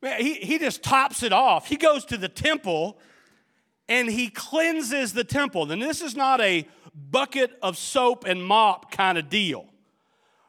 he, 0.00 0.34
he 0.34 0.58
just 0.58 0.82
tops 0.82 1.22
it 1.22 1.32
off. 1.32 1.66
He 1.66 1.76
goes 1.76 2.04
to 2.06 2.16
the 2.16 2.28
temple 2.28 2.98
and 3.88 4.08
he 4.08 4.28
cleanses 4.28 5.12
the 5.12 5.24
temple. 5.24 5.70
And 5.70 5.82
this 5.82 6.00
is 6.00 6.14
not 6.14 6.40
a 6.40 6.66
bucket 7.10 7.58
of 7.62 7.76
soap 7.76 8.24
and 8.26 8.44
mop 8.44 8.92
kind 8.92 9.18
of 9.18 9.28
deal, 9.28 9.66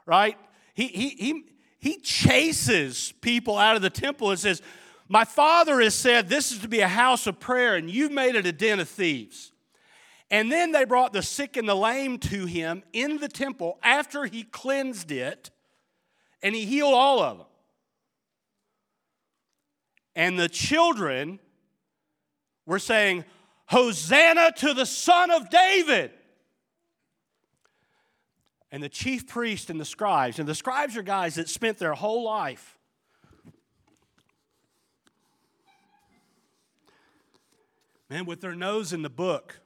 right? 0.06 0.38
He, 0.76 0.88
he, 0.88 1.10
he, 1.10 1.44
he 1.84 1.98
chases 1.98 3.14
people 3.20 3.58
out 3.58 3.76
of 3.76 3.82
the 3.82 3.90
temple 3.90 4.30
and 4.30 4.40
says, 4.40 4.62
My 5.10 5.26
father 5.26 5.82
has 5.82 5.94
said 5.94 6.30
this 6.30 6.50
is 6.54 6.60
to 6.60 6.70
be 6.70 6.80
a 6.80 6.88
house 6.88 7.28
of 7.28 7.42
prayer, 7.42 7.76
and 7.76 7.92
you've 7.92 8.14
made 8.14 8.36
it 8.36 8.46
a 8.46 8.54
den 8.54 8.80
of 8.80 8.88
thieves. 8.88 9.52
And 10.32 10.50
then 10.50 10.72
they 10.72 10.86
brought 10.86 11.12
the 11.12 11.22
sick 11.22 11.58
and 11.58 11.68
the 11.68 11.76
lame 11.76 12.20
to 12.20 12.46
him 12.46 12.84
in 12.94 13.18
the 13.18 13.28
temple 13.28 13.80
after 13.84 14.24
he 14.24 14.44
cleansed 14.44 15.12
it, 15.12 15.52
and 16.42 16.56
he 16.56 16.64
healed 16.64 16.94
all 16.94 17.20
of 17.20 17.40
them. 17.40 17.48
And 20.16 20.40
the 20.40 20.48
children 20.48 21.38
were 22.66 22.80
saying, 22.80 23.26
Hosanna 23.66 24.54
to 24.56 24.74
the 24.74 24.86
Son 24.86 25.32
of 25.32 25.50
David. 25.50 26.12
And 28.74 28.82
the 28.82 28.90
chief 28.90 29.28
priests 29.28 29.70
and 29.70 29.80
the 29.80 29.86
scribes, 29.86 30.40
and 30.40 30.48
the 30.48 30.56
scribes 30.56 30.98
are 30.98 31.04
guys 31.04 31.36
that 31.36 31.48
spent 31.48 31.78
their 31.78 31.94
whole 31.94 32.24
life 32.24 32.80
man, 38.10 38.26
with 38.26 38.42
their 38.42 38.56
nose 38.56 38.94
in 38.94 39.02
the 39.02 39.10
book, 39.10 39.60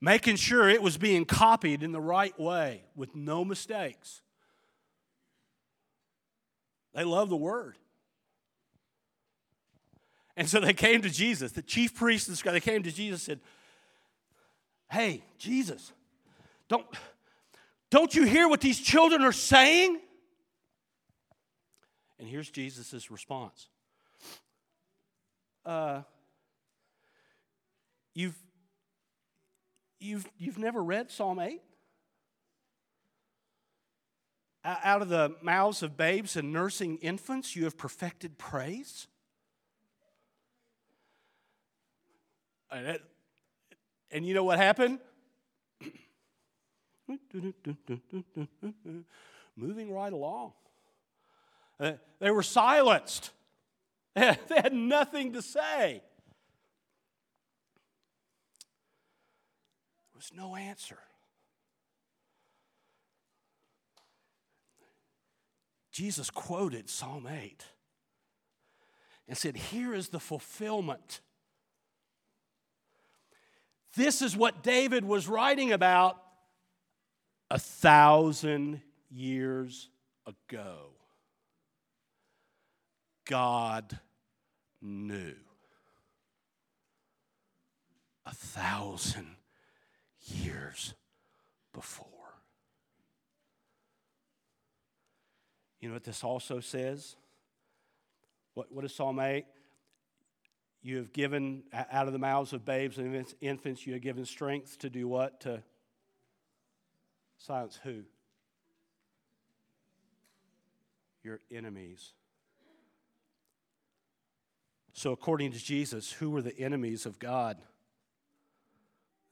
making 0.00 0.36
sure 0.36 0.68
it 0.68 0.82
was 0.82 0.96
being 0.98 1.24
copied 1.24 1.82
in 1.82 1.92
the 1.92 2.00
right 2.00 2.38
way 2.40 2.82
with 2.96 3.14
no 3.14 3.44
mistakes. 3.44 4.20
They 6.94 7.04
love 7.04 7.28
the 7.28 7.36
word. 7.36 7.76
And 10.36 10.48
so 10.48 10.60
they 10.60 10.72
came 10.72 11.02
to 11.02 11.10
Jesus. 11.10 11.52
The 11.52 11.62
chief 11.62 11.94
priest 11.94 12.28
and 12.28 12.36
the 12.36 12.50
they 12.52 12.60
came 12.60 12.82
to 12.82 12.92
Jesus 12.92 13.28
and 13.28 13.38
said, 13.38 13.40
Hey, 14.90 15.22
Jesus, 15.38 15.92
don't, 16.68 16.86
don't 17.90 18.14
you 18.14 18.24
hear 18.24 18.48
what 18.48 18.60
these 18.60 18.80
children 18.80 19.22
are 19.22 19.32
saying? 19.32 20.00
And 22.18 22.28
here's 22.28 22.50
Jesus' 22.50 23.10
response 23.10 23.68
uh, 25.64 26.02
you've, 28.14 28.36
you've, 29.98 30.26
you've 30.38 30.58
never 30.58 30.82
read 30.82 31.10
Psalm 31.10 31.40
8? 31.40 31.60
Out 34.64 35.00
of 35.00 35.08
the 35.08 35.36
mouths 35.42 35.84
of 35.84 35.96
babes 35.96 36.34
and 36.34 36.52
nursing 36.52 36.96
infants, 36.96 37.54
you 37.54 37.64
have 37.64 37.78
perfected 37.78 38.36
praise. 38.36 39.06
And, 42.72 42.98
and 44.10 44.26
you 44.26 44.34
know 44.34 44.42
what 44.42 44.58
happened? 44.58 44.98
Moving 49.56 49.92
right 49.92 50.12
along. 50.12 50.52
Uh, 51.78 51.92
they 52.20 52.30
were 52.30 52.42
silenced, 52.42 53.30
they 54.14 54.36
had, 54.48 54.72
nothing 54.72 55.34
to 55.34 55.42
say. 55.42 56.02
There 60.12 60.16
was 60.16 60.32
no 60.34 60.56
answer. 60.56 60.98
Jesus 65.92 66.30
quoted 66.30 66.88
Psalm 66.90 67.26
8 67.26 67.64
and 69.28 69.36
said, 69.36 69.56
Here 69.56 69.94
is 69.94 70.08
the 70.08 70.20
fulfillment. 70.20 71.20
This 73.96 74.20
is 74.20 74.36
what 74.36 74.62
David 74.62 75.04
was 75.04 75.26
writing 75.26 75.72
about 75.72 76.25
a 77.50 77.58
thousand 77.58 78.80
years 79.10 79.88
ago. 80.26 80.90
God 83.26 83.98
knew. 84.80 85.34
A 88.24 88.34
thousand 88.34 89.36
years 90.26 90.94
before. 91.72 92.06
You 95.80 95.88
know 95.88 95.94
what 95.94 96.04
this 96.04 96.24
also 96.24 96.58
says? 96.58 97.14
What, 98.54 98.72
what 98.72 98.82
does 98.82 98.94
Psalm 98.94 99.20
8? 99.20 99.44
You 100.82 100.96
have 100.96 101.12
given, 101.12 101.64
out 101.72 102.06
of 102.06 102.12
the 102.12 102.18
mouths 102.18 102.52
of 102.52 102.64
babes 102.64 102.98
and 102.98 103.26
infants, 103.40 103.86
you 103.86 103.92
have 103.92 104.02
given 104.02 104.24
strength 104.24 104.78
to 104.78 104.90
do 104.90 105.06
what? 105.06 105.40
To 105.42 105.62
Silence 107.38 107.78
who? 107.82 108.02
Your 111.22 111.40
enemies. 111.50 112.12
So, 114.92 115.12
according 115.12 115.52
to 115.52 115.58
Jesus, 115.58 116.10
who 116.10 116.30
were 116.30 116.40
the 116.40 116.58
enemies 116.58 117.04
of 117.04 117.18
God 117.18 117.58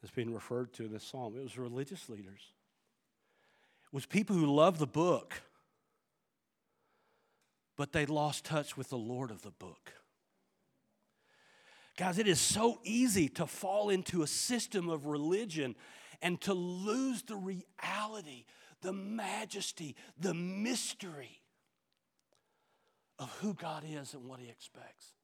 that's 0.02 0.14
being 0.14 0.34
referred 0.34 0.74
to 0.74 0.84
in 0.84 0.92
this 0.92 1.04
psalm? 1.04 1.34
It 1.38 1.42
was 1.42 1.56
religious 1.56 2.08
leaders, 2.08 2.52
it 3.84 3.94
was 3.94 4.06
people 4.06 4.36
who 4.36 4.46
loved 4.46 4.78
the 4.78 4.86
book, 4.86 5.40
but 7.76 7.92
they 7.92 8.04
lost 8.04 8.44
touch 8.44 8.76
with 8.76 8.90
the 8.90 8.98
Lord 8.98 9.30
of 9.30 9.42
the 9.42 9.52
book. 9.52 9.92
Guys, 11.96 12.18
it 12.18 12.26
is 12.26 12.40
so 12.40 12.80
easy 12.82 13.28
to 13.28 13.46
fall 13.46 13.88
into 13.88 14.22
a 14.22 14.26
system 14.26 14.88
of 14.88 15.06
religion 15.06 15.76
and 16.22 16.40
to 16.42 16.54
lose 16.54 17.22
the 17.22 17.36
reality, 17.36 18.44
the 18.80 18.92
majesty, 18.92 19.96
the 20.18 20.34
mystery 20.34 21.40
of 23.18 23.30
who 23.40 23.54
God 23.54 23.84
is 23.88 24.14
and 24.14 24.24
what 24.26 24.40
He 24.40 24.48
expects. 24.48 25.14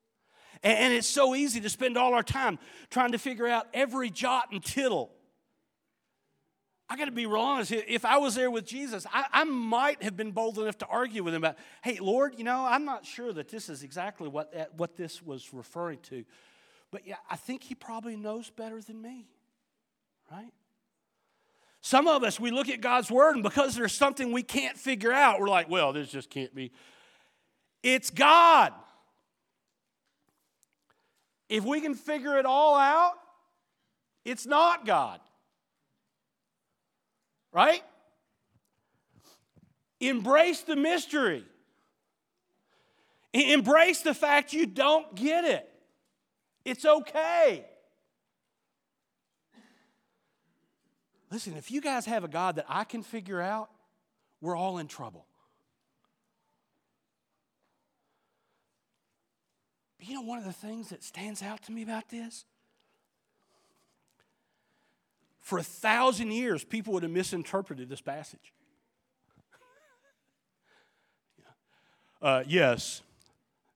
And 0.63 0.93
it's 0.93 1.07
so 1.07 1.35
easy 1.35 1.61
to 1.61 1.69
spend 1.69 1.97
all 1.97 2.13
our 2.13 2.23
time 2.23 2.59
trying 2.91 3.13
to 3.13 3.19
figure 3.19 3.47
out 3.47 3.69
every 3.73 4.11
jot 4.11 4.49
and 4.53 4.63
tittle. 4.63 5.11
I 6.89 6.97
got 6.97 7.05
to 7.05 7.13
be 7.13 7.25
real 7.25 7.41
honest. 7.41 7.71
If 7.71 8.05
I 8.05 8.19
was 8.19 8.35
there 8.35 8.51
with 8.51 8.67
Jesus, 8.67 9.07
I, 9.13 9.25
I, 9.33 9.45
might 9.45 10.03
have 10.03 10.17
been 10.17 10.33
bold 10.33 10.59
enough 10.59 10.77
to 10.79 10.87
argue 10.87 11.23
with 11.23 11.35
him 11.35 11.45
about, 11.45 11.57
hey, 11.85 11.99
Lord, 12.01 12.35
you 12.37 12.43
know, 12.43 12.67
I'm 12.67 12.85
not 12.85 13.07
sure 13.07 13.33
that 13.33 13.49
this 13.49 13.69
is 13.69 13.85
exactly 13.85 14.29
what, 14.29 14.51
eh, 14.53 14.65
what 14.77 14.97
this 14.97 15.23
was 15.23 15.55
referring 15.55 16.01
to. 16.09 16.25
But 16.91 17.07
yeah, 17.07 17.17
I 17.31 17.37
think 17.37 17.63
he 17.63 17.77
probably 17.77 18.17
knows 18.17 18.51
better 18.51 18.83
than 18.83 19.01
me, 19.01 19.29
right? 20.33 20.53
Some 21.81 22.07
of 22.07 22.23
us, 22.23 22.39
we 22.39 22.51
look 22.51 22.69
at 22.69 22.81
God's 22.81 23.11
word, 23.11 23.37
and 23.37 23.43
because 23.43 23.75
there's 23.75 23.93
something 23.93 24.33
we 24.33 24.43
can't 24.43 24.77
figure 24.77 25.13
out, 25.13 25.41
we're 25.41 25.49
like, 25.49 25.69
well, 25.71 25.93
this 25.93 26.11
just 26.11 26.29
can't 26.29 26.55
be. 26.55 26.73
It's 27.83 28.11
God. 28.11 28.73
If 31.49 31.65
we 31.65 31.81
can 31.81 31.95
figure 31.95 32.39
it 32.39 32.45
all 32.45 32.77
out, 32.77 33.15
it's 34.25 34.47
not 34.47 34.85
God. 34.85 35.21
Right? 37.53 37.83
Embrace 40.01 40.61
the 40.63 40.77
mystery. 40.77 41.45
Embrace 43.33 44.03
the 44.03 44.15
fact 44.15 44.53
you 44.53 44.67
don't 44.67 45.15
get 45.15 45.45
it. 45.45 45.69
It's 46.65 46.85
okay. 46.85 47.65
Listen, 51.31 51.57
if 51.57 51.71
you 51.71 51.81
guys 51.81 52.07
have 52.07 52.25
a 52.25 52.29
God 52.29 52.57
that 52.57 52.67
I 52.69 52.85
can 52.85 53.03
figure 53.03 53.41
out, 53.41 53.71
we're 54.41 54.57
all 54.57 54.79
in 54.79 54.89
trouble. 54.89 55.27
you 60.11 60.17
know 60.17 60.23
one 60.23 60.39
of 60.39 60.45
the 60.45 60.53
things 60.53 60.89
that 60.89 61.05
stands 61.05 61.43
out 61.43 61.63
to 61.63 61.73
me 61.73 61.83
about 61.83 62.09
this? 62.09 62.45
For 65.41 65.59
a 65.59 65.63
thousand 65.63 66.33
years, 66.33 66.65
people 66.65 66.93
would 66.95 67.03
have 67.03 67.13
misinterpreted 67.13 67.89
this 67.89 68.01
passage. 68.01 68.53
uh, 72.23 72.43
yes. 72.47 73.03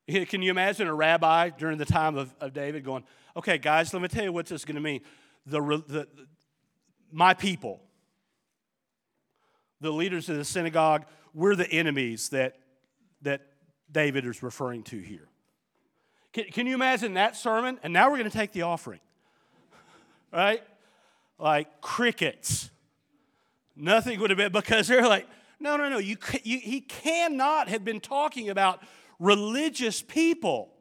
Can 0.09 0.43
you 0.43 0.51
imagine 0.51 0.89
a 0.89 0.95
rabbi 0.95 1.51
during 1.51 1.79
the 1.79 1.85
time 1.85 2.17
of, 2.17 2.35
of 2.41 2.53
David 2.53 2.85
going, 2.85 3.05
okay, 3.37 3.57
guys, 3.57 3.95
let 3.95 4.03
me 4.03 4.09
tell 4.09 4.25
you 4.25 4.33
what 4.33 4.47
this 4.47 4.61
is 4.61 4.65
going 4.65 4.75
to 4.75 4.81
mean. 4.81 5.01
The, 5.47 5.61
the, 5.87 6.09
my 7.15 7.33
people, 7.33 7.81
the 9.81 9.93
leaders 9.93 10.29
of 10.29 10.37
the 10.37 10.45
synagogue, 10.45 11.07
we're 11.33 11.55
the 11.55 11.71
enemies 11.71 12.31
that, 12.31 12.57
that 13.23 13.43
David 13.91 14.27
is 14.27 14.43
referring 14.43 14.83
to 14.83 14.99
here. 14.99 15.29
Can, 16.33 16.47
can 16.47 16.67
you 16.67 16.75
imagine 16.75 17.15
that 17.15 17.37
sermon? 17.37 17.79
And 17.85 17.93
now 17.93 18.11
we're 18.11 18.19
going 18.19 18.31
to 18.31 18.37
take 18.37 18.51
the 18.51 18.63
offering, 18.63 18.99
right? 20.33 20.61
Like 21.39 21.81
crickets. 21.81 22.71
Nothing 23.77 24.19
would 24.19 24.31
have 24.31 24.37
been, 24.37 24.51
because 24.51 24.89
they're 24.89 25.07
like, 25.07 25.29
no, 25.61 25.77
no, 25.77 25.89
no, 25.89 25.99
you, 25.99 26.17
you, 26.43 26.59
he 26.59 26.81
cannot 26.81 27.69
have 27.69 27.85
been 27.85 28.01
talking 28.01 28.51
about 28.51 28.83
religious 29.21 30.03
people. 30.03 30.74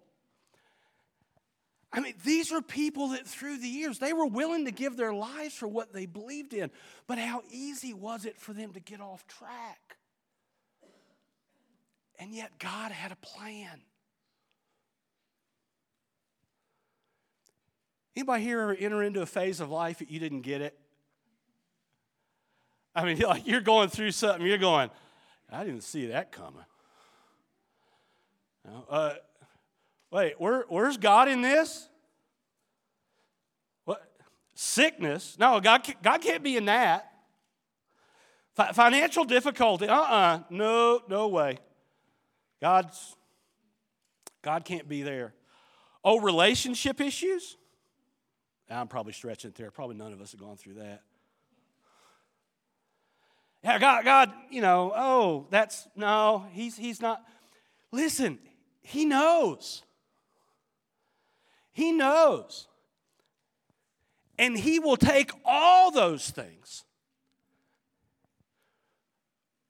I 1.95 1.99
mean, 1.99 2.15
these 2.25 2.51
are 2.51 2.61
people 2.61 3.09
that 3.09 3.27
through 3.27 3.59
the 3.59 3.67
years, 3.67 3.99
they 3.99 4.13
were 4.13 4.25
willing 4.25 4.65
to 4.65 4.71
give 4.71 4.97
their 4.97 5.13
lives 5.13 5.53
for 5.53 5.67
what 5.67 5.93
they 5.93 6.07
believed 6.07 6.53
in. 6.53 6.71
But 7.05 7.19
how 7.19 7.43
easy 7.51 7.93
was 7.93 8.25
it 8.25 8.35
for 8.39 8.51
them 8.51 8.73
to 8.73 8.79
get 8.79 8.99
off 8.99 9.27
track? 9.27 9.97
And 12.17 12.33
yet, 12.33 12.57
God 12.57 12.91
had 12.91 13.11
a 13.11 13.15
plan. 13.17 13.81
Anybody 18.15 18.43
here 18.43 18.61
ever 18.61 18.75
enter 18.75 19.03
into 19.03 19.21
a 19.21 19.25
phase 19.27 19.59
of 19.59 19.69
life 19.69 19.99
that 19.99 20.09
you 20.09 20.19
didn't 20.19 20.41
get 20.41 20.61
it? 20.61 20.77
I 22.95 23.05
mean, 23.05 23.19
like 23.27 23.45
you're 23.45 23.61
going 23.61 23.89
through 23.89 24.11
something, 24.11 24.45
you're 24.45 24.57
going, 24.57 24.89
I 25.51 25.63
didn't 25.63 25.83
see 25.83 26.07
that 26.07 26.31
coming. 26.31 26.65
uh, 28.89 29.13
wait, 30.13 30.39
where, 30.39 30.63
where's 30.69 30.97
God 30.97 31.27
in 31.27 31.41
this? 31.41 31.89
What? 33.85 34.01
Sickness? 34.53 35.35
No, 35.39 35.59
God, 35.59 35.81
God 36.01 36.21
can't 36.21 36.43
be 36.43 36.55
in 36.55 36.65
that. 36.65 37.11
financial 38.73 39.25
difficulty? 39.25 39.87
Uh 39.87 39.95
uh-uh. 39.95 40.05
uh 40.05 40.39
No, 40.49 41.01
no 41.09 41.27
way. 41.27 41.57
God's, 42.61 43.15
God 44.41 44.63
can't 44.63 44.87
be 44.87 45.01
there. 45.01 45.33
Oh, 46.03 46.19
relationship 46.19 47.01
issues? 47.01 47.57
I'm 48.69 48.87
probably 48.87 49.13
stretching 49.13 49.49
it 49.49 49.55
there. 49.55 49.71
Probably 49.71 49.95
none 49.95 50.13
of 50.13 50.21
us 50.21 50.31
have 50.31 50.39
gone 50.39 50.57
through 50.57 50.75
that. 50.75 51.01
Yeah, 53.63 53.79
God, 53.79 54.03
God, 54.03 54.33
you 54.49 54.61
know, 54.61 54.91
oh, 54.95 55.47
that's 55.49 55.87
no, 55.95 56.45
he's 56.51 56.75
he's 56.75 56.99
not. 57.01 57.23
Listen, 57.91 58.39
he 58.81 59.05
knows. 59.05 59.83
He 61.73 61.91
knows. 61.91 62.67
And 64.39 64.57
he 64.57 64.79
will 64.79 64.97
take 64.97 65.31
all 65.45 65.91
those 65.91 66.29
things. 66.29 66.85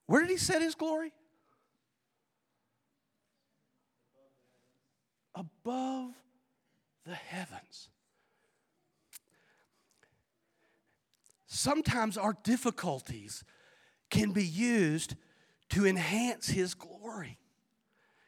Where 0.06 0.22
did 0.22 0.30
he 0.30 0.38
set 0.38 0.62
his 0.62 0.76
glory? 0.76 1.12
Above 5.34 6.12
the 7.06 7.16
heavens. 7.16 7.90
Sometimes 11.48 12.18
our 12.18 12.36
difficulties 12.44 13.44
can 14.10 14.32
be 14.32 14.46
used 14.46 15.16
to 15.70 15.86
enhance 15.86 16.48
His 16.48 16.74
glory 16.74 17.40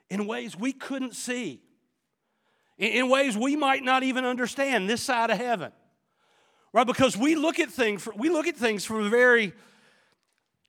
in 0.09 0.25
ways 0.25 0.57
we 0.57 0.73
couldn't 0.73 1.15
see, 1.15 1.61
in 2.77 3.09
ways 3.09 3.38
we 3.38 3.55
might 3.55 3.83
not 3.83 4.03
even 4.03 4.25
understand 4.25 4.89
this 4.89 5.01
side 5.01 5.29
of 5.29 5.38
heaven. 5.38 5.71
Right? 6.73 6.85
Because 6.85 7.15
we 7.15 7.35
look 7.35 7.59
at 7.59 7.69
things, 7.69 8.07
we 8.15 8.29
look 8.29 8.47
at 8.47 8.57
things 8.57 8.83
from 8.83 9.05
a 9.05 9.09
very 9.09 9.53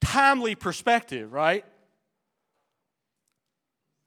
timely 0.00 0.54
perspective, 0.54 1.32
right? 1.32 1.64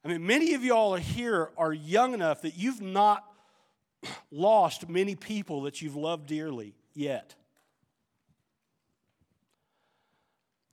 I 0.03 0.07
mean, 0.07 0.25
many 0.25 0.53
of 0.53 0.63
y'all 0.63 0.95
are 0.95 0.99
here 0.99 1.51
are 1.57 1.73
young 1.73 2.13
enough 2.13 2.43
that 2.43 2.55
you've 2.55 2.81
not 2.81 3.25
lost 4.31 4.87
many 4.87 5.15
people 5.15 5.63
that 5.63 5.81
you've 5.81 5.97
loved 5.97 6.25
dearly 6.25 6.73
yet. 6.93 7.35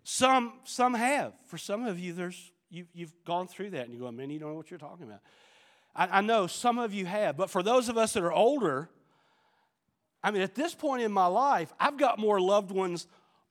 Some, 0.04 0.52
some 0.62 0.94
have. 0.94 1.32
For 1.46 1.58
some 1.58 1.84
of 1.84 1.98
you, 1.98 2.12
there's, 2.12 2.52
you, 2.70 2.86
you've 2.94 3.12
gone 3.24 3.48
through 3.48 3.70
that 3.70 3.86
and 3.86 3.92
you 3.92 3.98
go, 3.98 4.12
man, 4.12 4.30
you 4.30 4.38
don't 4.38 4.50
know 4.50 4.56
what 4.56 4.70
you're 4.70 4.78
talking 4.78 5.04
about. 5.04 5.20
I, 5.96 6.18
I 6.18 6.20
know 6.20 6.46
some 6.46 6.78
of 6.78 6.94
you 6.94 7.06
have, 7.06 7.36
but 7.36 7.50
for 7.50 7.62
those 7.62 7.88
of 7.88 7.96
us 7.96 8.12
that 8.12 8.22
are 8.22 8.32
older, 8.32 8.88
I 10.22 10.30
mean, 10.30 10.42
at 10.42 10.54
this 10.54 10.74
point 10.74 11.02
in 11.02 11.10
my 11.10 11.26
life, 11.26 11.72
I've 11.80 11.96
got 11.96 12.18
more 12.18 12.40
loved 12.40 12.70
ones 12.70 13.06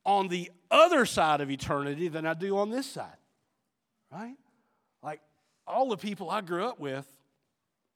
on 0.05 0.27
the 0.27 0.51
other 0.69 1.05
side 1.05 1.41
of 1.41 1.49
eternity 1.49 2.07
than 2.07 2.25
I 2.25 2.33
do 2.33 2.57
on 2.57 2.69
this 2.69 2.85
side, 2.85 3.17
right? 4.11 4.35
Like 5.01 5.21
all 5.65 5.89
the 5.89 5.97
people 5.97 6.29
I 6.29 6.41
grew 6.41 6.65
up 6.65 6.79
with, 6.79 7.05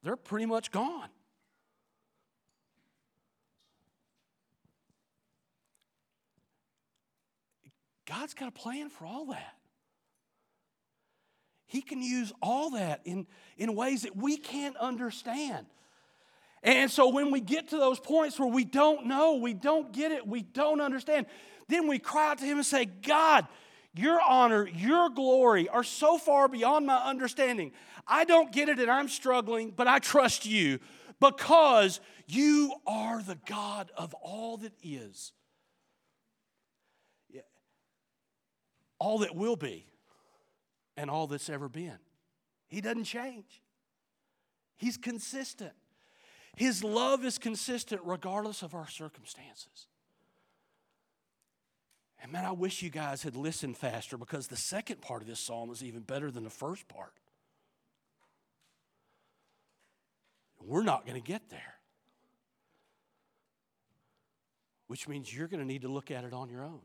they're 0.02 0.16
pretty 0.16 0.46
much 0.46 0.72
gone. 0.72 1.10
God's 8.08 8.34
got 8.34 8.48
a 8.48 8.52
plan 8.52 8.90
for 8.90 9.06
all 9.06 9.26
that. 9.26 9.59
He 11.70 11.82
can 11.82 12.02
use 12.02 12.34
all 12.42 12.72
that 12.72 13.00
in, 13.06 13.26
in 13.58 13.76
ways 13.76 14.02
that 14.02 14.18
we 14.18 14.36
can't 14.36 14.76
understand. 14.76 15.68
And 16.62 16.92
so 16.92 17.08
when 17.08 17.32
we 17.32 17.40
get 17.40 17.70
to 17.70 17.78
those 17.78 18.00
points 18.00 18.38
where 18.38 18.50
we 18.50 18.66
don't 18.66 19.06
know, 19.06 19.36
we 19.36 19.54
don't 19.54 19.94
get 19.94 20.12
it, 20.12 20.28
we 20.28 20.42
don't 20.42 20.82
understand, 20.82 21.28
then 21.70 21.88
we 21.88 21.98
cry 21.98 22.32
out 22.32 22.40
to 22.40 22.46
Him 22.46 22.58
and 22.58 22.66
say, 22.66 22.86
God, 22.86 23.48
your 23.96 24.20
honor, 24.20 24.68
your 24.68 25.10
glory 25.10 25.70
are 25.70 25.84
so 25.84 26.18
far 26.18 26.50
beyond 26.50 26.86
my 26.86 26.98
understanding. 26.98 27.72
I 28.06 28.26
don't 28.26 28.52
get 28.52 28.68
it 28.68 28.80
and 28.80 28.92
I'm 28.92 29.08
struggling, 29.08 29.72
but 29.74 29.88
I 29.88 30.00
trust 30.00 30.46
you 30.46 30.80
because 31.22 32.02
you 32.28 32.74
are 32.86 33.24
the 33.24 33.38
God 33.46 33.90
of 33.96 34.14
all 34.16 34.58
that 34.58 34.74
is. 34.84 35.32
all 39.00 39.20
that 39.20 39.36
will 39.36 39.56
be 39.56 39.86
and 41.00 41.10
all 41.10 41.28
that's 41.28 41.50
ever 41.50 41.70
been. 41.70 41.98
He 42.68 42.82
doesn't 42.82 43.06
change, 43.06 43.62
He's 44.78 44.98
consistent. 44.98 45.74
His 46.56 46.84
love 46.84 47.24
is 47.24 47.38
consistent 47.38 48.02
regardless 48.04 48.64
of 48.64 48.74
our 48.74 48.88
circumstances. 48.88 49.88
And 52.22 52.34
man, 52.34 52.44
I 52.44 52.52
wish 52.52 52.82
you 52.82 52.90
guys 52.90 53.24
had 53.24 53.36
listened 53.38 53.78
faster 53.78 54.18
because 54.18 54.48
the 54.48 54.58
second 54.58 55.02
part 55.02 55.22
of 55.22 55.28
this 55.28 55.46
psalm 55.46 55.70
is 55.72 55.84
even 55.84 56.02
better 56.02 56.32
than 56.32 56.44
the 56.44 56.50
first 56.50 56.88
part. 56.90 57.14
We're 60.62 60.84
not 60.84 61.06
going 61.06 61.22
to 61.22 61.26
get 61.26 61.50
there, 61.50 61.76
which 64.88 65.08
means 65.08 65.34
you're 65.34 65.48
going 65.48 65.62
to 65.62 65.68
need 65.68 65.84
to 65.84 65.88
look 65.88 66.12
at 66.12 66.26
it 66.26 66.34
on 66.34 66.50
your 66.50 66.66
own. 66.66 66.82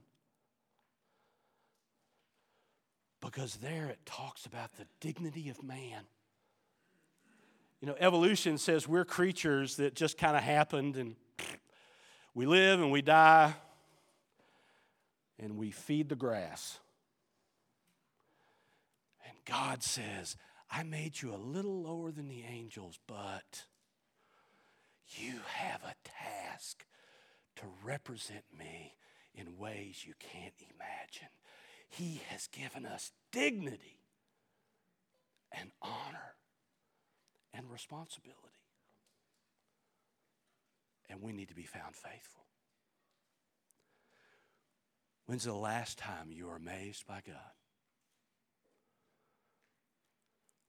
Because 3.25 3.57
there 3.57 3.87
it 3.87 3.99
talks 4.05 4.47
about 4.47 4.77
the 4.77 4.87
dignity 5.01 5.49
of 5.49 5.63
man. 5.63 6.03
You 7.81 7.89
know, 7.89 7.97
evolution 7.99 8.59
says 8.59 8.87
we're 8.87 9.05
creatures 9.05 9.77
that 9.77 9.95
just 9.95 10.19
kind 10.19 10.37
of 10.37 10.43
happened 10.43 10.97
and 10.97 11.17
we 12.35 12.47
live 12.47 12.81
and 12.81 12.93
we 12.93 13.03
die 13.03 13.55
and 15.39 15.57
we 15.57 15.71
feed 15.71 16.09
the 16.09 16.17
grass. 16.17 16.79
And 19.27 19.37
God 19.47 19.83
says, 19.83 20.37
I 20.71 20.83
made 20.83 21.21
you 21.21 21.35
a 21.35 21.37
little 21.37 21.83
lower 21.83 22.11
than 22.11 22.29
the 22.29 22.45
angels, 22.49 22.99
but 23.07 23.65
you 25.09 25.35
have 25.47 25.81
a 25.83 25.95
task 26.05 26.85
to 27.57 27.63
represent 27.85 28.45
me 28.59 28.95
in 29.35 29.59
ways 29.59 30.05
you 30.07 30.15
can't 30.19 30.55
imagine. 30.75 31.29
He 31.97 32.23
has 32.29 32.47
given 32.49 32.87
us 32.87 33.13
dignity 33.33 34.01
and 35.53 35.71
honor 35.83 36.35
and 37.53 37.71
responsibility. 37.71 38.39
And 41.09 41.21
we 41.23 41.33
need 41.33 41.49
to 41.49 41.55
be 41.55 41.65
found 41.65 41.95
faithful. 41.95 42.45
When's 45.27 45.45
the 45.45 45.55
last 45.55 45.99
time 45.99 46.31
you 46.31 46.47
were 46.47 46.57
amazed 46.57 47.07
by 47.07 47.21
God? 47.27 47.37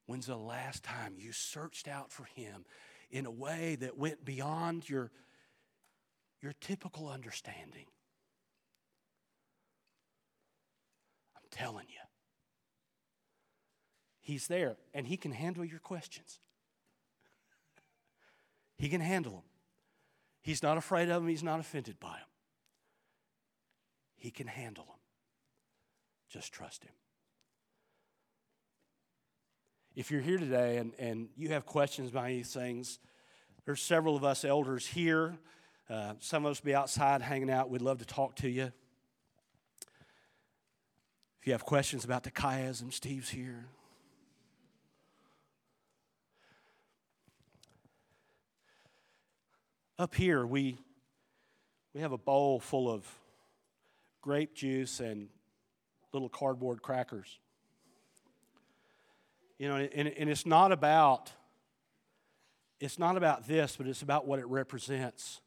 When's 0.05 0.27
the 0.27 0.37
last 0.37 0.83
time 0.83 1.15
you 1.17 1.31
searched 1.31 1.87
out 1.87 2.11
for 2.11 2.25
Him 2.35 2.65
in 3.11 3.25
a 3.25 3.31
way 3.31 3.77
that 3.79 3.97
went 3.97 4.25
beyond 4.25 4.89
your, 4.89 5.11
your 6.41 6.53
typical 6.59 7.09
understanding. 7.09 7.85
I'm 11.35 11.44
telling 11.55 11.87
you. 11.87 11.95
He's 14.19 14.47
there 14.47 14.75
and 14.93 15.07
he 15.07 15.17
can 15.17 15.31
handle 15.31 15.63
your 15.63 15.79
questions. 15.79 16.39
He 18.77 18.89
can 18.89 19.01
handle 19.01 19.33
them. 19.33 19.43
He's 20.41 20.61
not 20.61 20.77
afraid 20.77 21.09
of 21.09 21.21
them, 21.21 21.27
he's 21.27 21.43
not 21.43 21.59
offended 21.59 21.99
by 21.99 22.09
them. 22.09 22.27
He 24.15 24.31
can 24.31 24.47
handle 24.47 24.85
them. 24.85 24.99
Just 26.29 26.51
trust 26.51 26.83
him. 26.83 26.91
If 29.95 30.11
you're 30.11 30.21
here 30.21 30.37
today 30.37 30.77
and, 30.77 30.93
and 30.99 31.29
you 31.37 31.49
have 31.49 31.65
questions 31.65 32.09
about 32.09 32.27
these 32.27 32.51
things, 32.51 32.99
there's 33.65 33.81
several 33.81 34.15
of 34.15 34.23
us 34.23 34.43
elders 34.43 34.85
here. 34.85 35.37
Uh, 35.89 36.13
some 36.19 36.45
of 36.45 36.51
us 36.51 36.59
be 36.59 36.75
outside 36.75 37.21
hanging 37.21 37.49
out. 37.49 37.69
We'd 37.69 37.81
love 37.81 37.99
to 37.99 38.05
talk 38.05 38.35
to 38.37 38.49
you. 38.49 38.71
If 41.45 41.49
you 41.49 41.53
have 41.53 41.63
questions 41.63 42.03
about 42.03 42.23
the 42.23 42.31
chiasm, 42.31 42.91
Steve's 42.91 43.29
here. 43.29 43.67
Up 49.99 50.15
here, 50.15 50.43
we, 50.43 50.79
we 51.93 52.01
have 52.01 52.13
a 52.13 52.17
bowl 52.17 52.59
full 52.59 52.89
of 52.89 53.05
grape 54.23 54.55
juice 54.55 54.99
and 54.99 55.27
little 56.13 56.29
cardboard 56.29 56.81
crackers. 56.81 57.37
You 59.59 59.69
know, 59.69 59.75
and, 59.75 60.07
and 60.07 60.27
it's 60.27 60.47
not 60.47 60.71
about 60.71 61.31
it's 62.79 62.97
not 62.97 63.17
about 63.17 63.47
this, 63.47 63.75
but 63.75 63.85
it's 63.85 64.01
about 64.01 64.25
what 64.25 64.39
it 64.39 64.47
represents. 64.47 65.41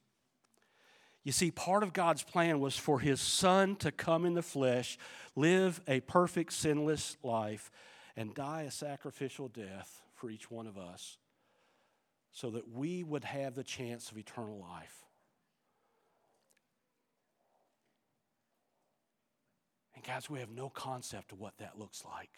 You 1.28 1.32
see, 1.32 1.50
part 1.50 1.82
of 1.82 1.92
God's 1.92 2.22
plan 2.22 2.58
was 2.58 2.78
for 2.78 3.00
his 3.00 3.20
son 3.20 3.76
to 3.80 3.92
come 3.92 4.24
in 4.24 4.32
the 4.32 4.40
flesh, 4.40 4.96
live 5.36 5.78
a 5.86 6.00
perfect, 6.00 6.54
sinless 6.54 7.18
life, 7.22 7.70
and 8.16 8.32
die 8.32 8.62
a 8.62 8.70
sacrificial 8.70 9.48
death 9.48 10.00
for 10.14 10.30
each 10.30 10.50
one 10.50 10.66
of 10.66 10.78
us 10.78 11.18
so 12.32 12.48
that 12.52 12.72
we 12.72 13.04
would 13.04 13.24
have 13.24 13.54
the 13.54 13.62
chance 13.62 14.10
of 14.10 14.16
eternal 14.16 14.58
life. 14.58 15.04
And 19.96 20.02
guys, 20.02 20.30
we 20.30 20.38
have 20.38 20.50
no 20.50 20.70
concept 20.70 21.32
of 21.32 21.40
what 21.40 21.58
that 21.58 21.78
looks 21.78 22.06
like. 22.06 22.30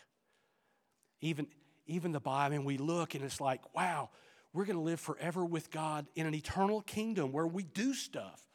Even, 1.21 1.47
even 1.87 2.11
the 2.11 2.19
Bible, 2.19 2.57
and 2.57 2.67
we 2.67 2.77
look 2.77 3.15
and 3.15 3.23
it's 3.23 3.41
like, 3.41 3.73
wow, 3.73 4.11
we're 4.53 4.65
going 4.65 4.75
to 4.75 4.83
live 4.83 4.99
forever 4.99 5.45
with 5.45 5.71
God 5.71 6.09
in 6.17 6.27
an 6.27 6.35
eternal 6.35 6.81
kingdom 6.81 7.31
where 7.31 7.47
we 7.47 7.63
do 7.63 7.95
stuff, 7.95 8.50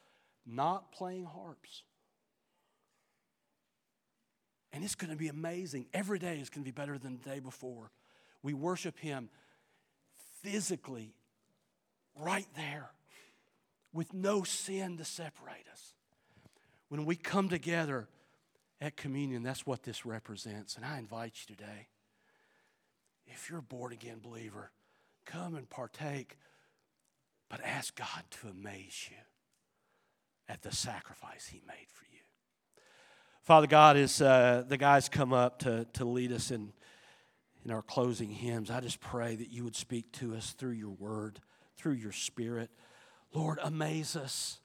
not 0.46 0.92
playing 0.92 1.26
harps. 1.26 1.84
And 4.72 4.84
it's 4.84 4.96
going 4.96 5.12
to 5.12 5.18
be 5.18 5.30
amazing. 5.30 5.88
Every 5.94 6.20
day 6.20 6.40
is 6.40 6.50
going 6.50 6.64
to 6.64 6.72
be 6.72 6.76
better 6.76 6.98
than 6.98 7.18
the 7.18 7.30
day 7.30 7.40
before. 7.40 7.92
We 8.44 8.54
worship 8.54 9.00
Him 9.00 9.30
physically 10.44 11.16
right 12.16 12.48
there 12.56 12.92
with 13.94 14.14
no 14.14 14.44
sin 14.44 14.98
to 14.98 15.06
separate 15.06 15.66
us. 15.72 15.94
When 16.90 17.06
we 17.06 17.16
come 17.16 17.50
together 17.50 18.08
at 18.82 18.98
communion, 18.98 19.44
that's 19.44 19.66
what 19.66 19.84
this 19.84 20.06
represents. 20.06 20.76
And 20.76 20.86
I 20.86 21.00
invite 21.00 21.34
you 21.48 21.56
today, 21.56 21.88
if 23.26 23.50
you're 23.50 23.60
a 23.60 23.64
born 23.64 23.94
again 23.94 24.20
believer, 24.22 24.72
come 25.26 25.56
and 25.56 25.70
partake, 25.70 26.38
but 27.50 27.62
ask 27.64 27.96
God 27.96 28.24
to 28.42 28.50
amaze 28.50 29.08
you 29.10 29.18
at 30.48 30.62
the 30.62 30.72
sacrifice 30.72 31.48
He 31.48 31.62
made 31.68 31.88
for 31.92 32.06
you. 32.12 32.20
Father 33.44 33.68
God, 33.68 33.98
as 33.98 34.22
uh, 34.22 34.64
the 34.68 34.78
guys 34.78 35.10
come 35.10 35.34
up 35.34 35.60
to, 35.60 35.86
to 35.94 36.06
lead 36.06 36.32
us 36.32 36.52
in, 36.52 36.74
in 37.64 37.72
our 37.72 37.82
closing 37.82 38.30
hymns, 38.30 38.72
I 38.72 38.80
just 38.80 39.00
pray 39.00 39.36
that 39.36 39.50
you 39.50 39.64
would 39.64 39.76
speak 39.76 40.12
to 40.14 40.36
us 40.36 40.52
through 40.52 40.72
your 40.72 40.92
word 40.92 41.40
through 41.78 41.94
your 41.94 42.12
spirit. 42.12 42.70
Lord, 43.34 43.60
amaze 43.62 44.16
us. 44.16 44.60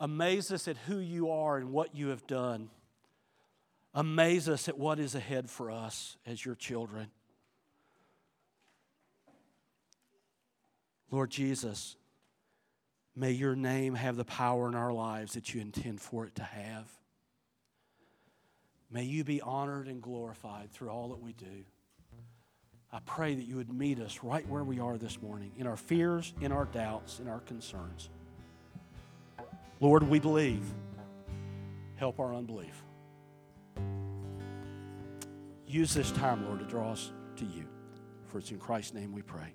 Amaze 0.00 0.50
us 0.52 0.68
at 0.68 0.76
who 0.76 0.98
you 0.98 1.30
are 1.30 1.56
and 1.56 1.70
what 1.70 1.94
you 1.94 2.08
have 2.08 2.26
done. 2.26 2.70
Amaze 3.94 4.48
us 4.48 4.68
at 4.68 4.78
what 4.78 4.98
is 4.98 5.14
ahead 5.14 5.50
for 5.50 5.70
us 5.70 6.16
as 6.26 6.44
your 6.44 6.54
children. 6.54 7.08
Lord 11.10 11.30
Jesus, 11.30 11.96
may 13.18 13.32
your 13.32 13.56
name 13.56 13.94
have 13.94 14.16
the 14.16 14.24
power 14.24 14.68
in 14.68 14.76
our 14.76 14.92
lives 14.92 15.34
that 15.34 15.52
you 15.52 15.60
intend 15.60 16.00
for 16.00 16.24
it 16.24 16.36
to 16.36 16.44
have. 16.44 16.86
May 18.90 19.02
you 19.02 19.24
be 19.24 19.40
honored 19.40 19.88
and 19.88 20.00
glorified 20.00 20.70
through 20.70 20.90
all 20.90 21.08
that 21.08 21.20
we 21.20 21.32
do. 21.32 21.64
I 22.92 23.00
pray 23.04 23.34
that 23.34 23.42
you 23.42 23.56
would 23.56 23.70
meet 23.70 24.00
us 24.00 24.20
right 24.22 24.48
where 24.48 24.64
we 24.64 24.80
are 24.80 24.96
this 24.96 25.20
morning, 25.20 25.52
in 25.58 25.66
our 25.66 25.76
fears, 25.76 26.32
in 26.40 26.52
our 26.52 26.64
doubts, 26.64 27.18
in 27.18 27.28
our 27.28 27.40
concerns. 27.40 28.08
Lord, 29.80 30.04
we 30.04 30.20
believe. 30.20 30.62
Help 31.96 32.20
our 32.20 32.34
unbelief. 32.34 32.82
Use 35.66 35.92
this 35.92 36.12
time, 36.12 36.46
Lord, 36.46 36.60
to 36.60 36.64
draw 36.64 36.92
us 36.92 37.12
to 37.36 37.44
you. 37.44 37.64
For 38.28 38.38
it's 38.38 38.50
in 38.52 38.58
Christ's 38.58 38.94
name 38.94 39.12
we 39.12 39.22
pray. 39.22 39.52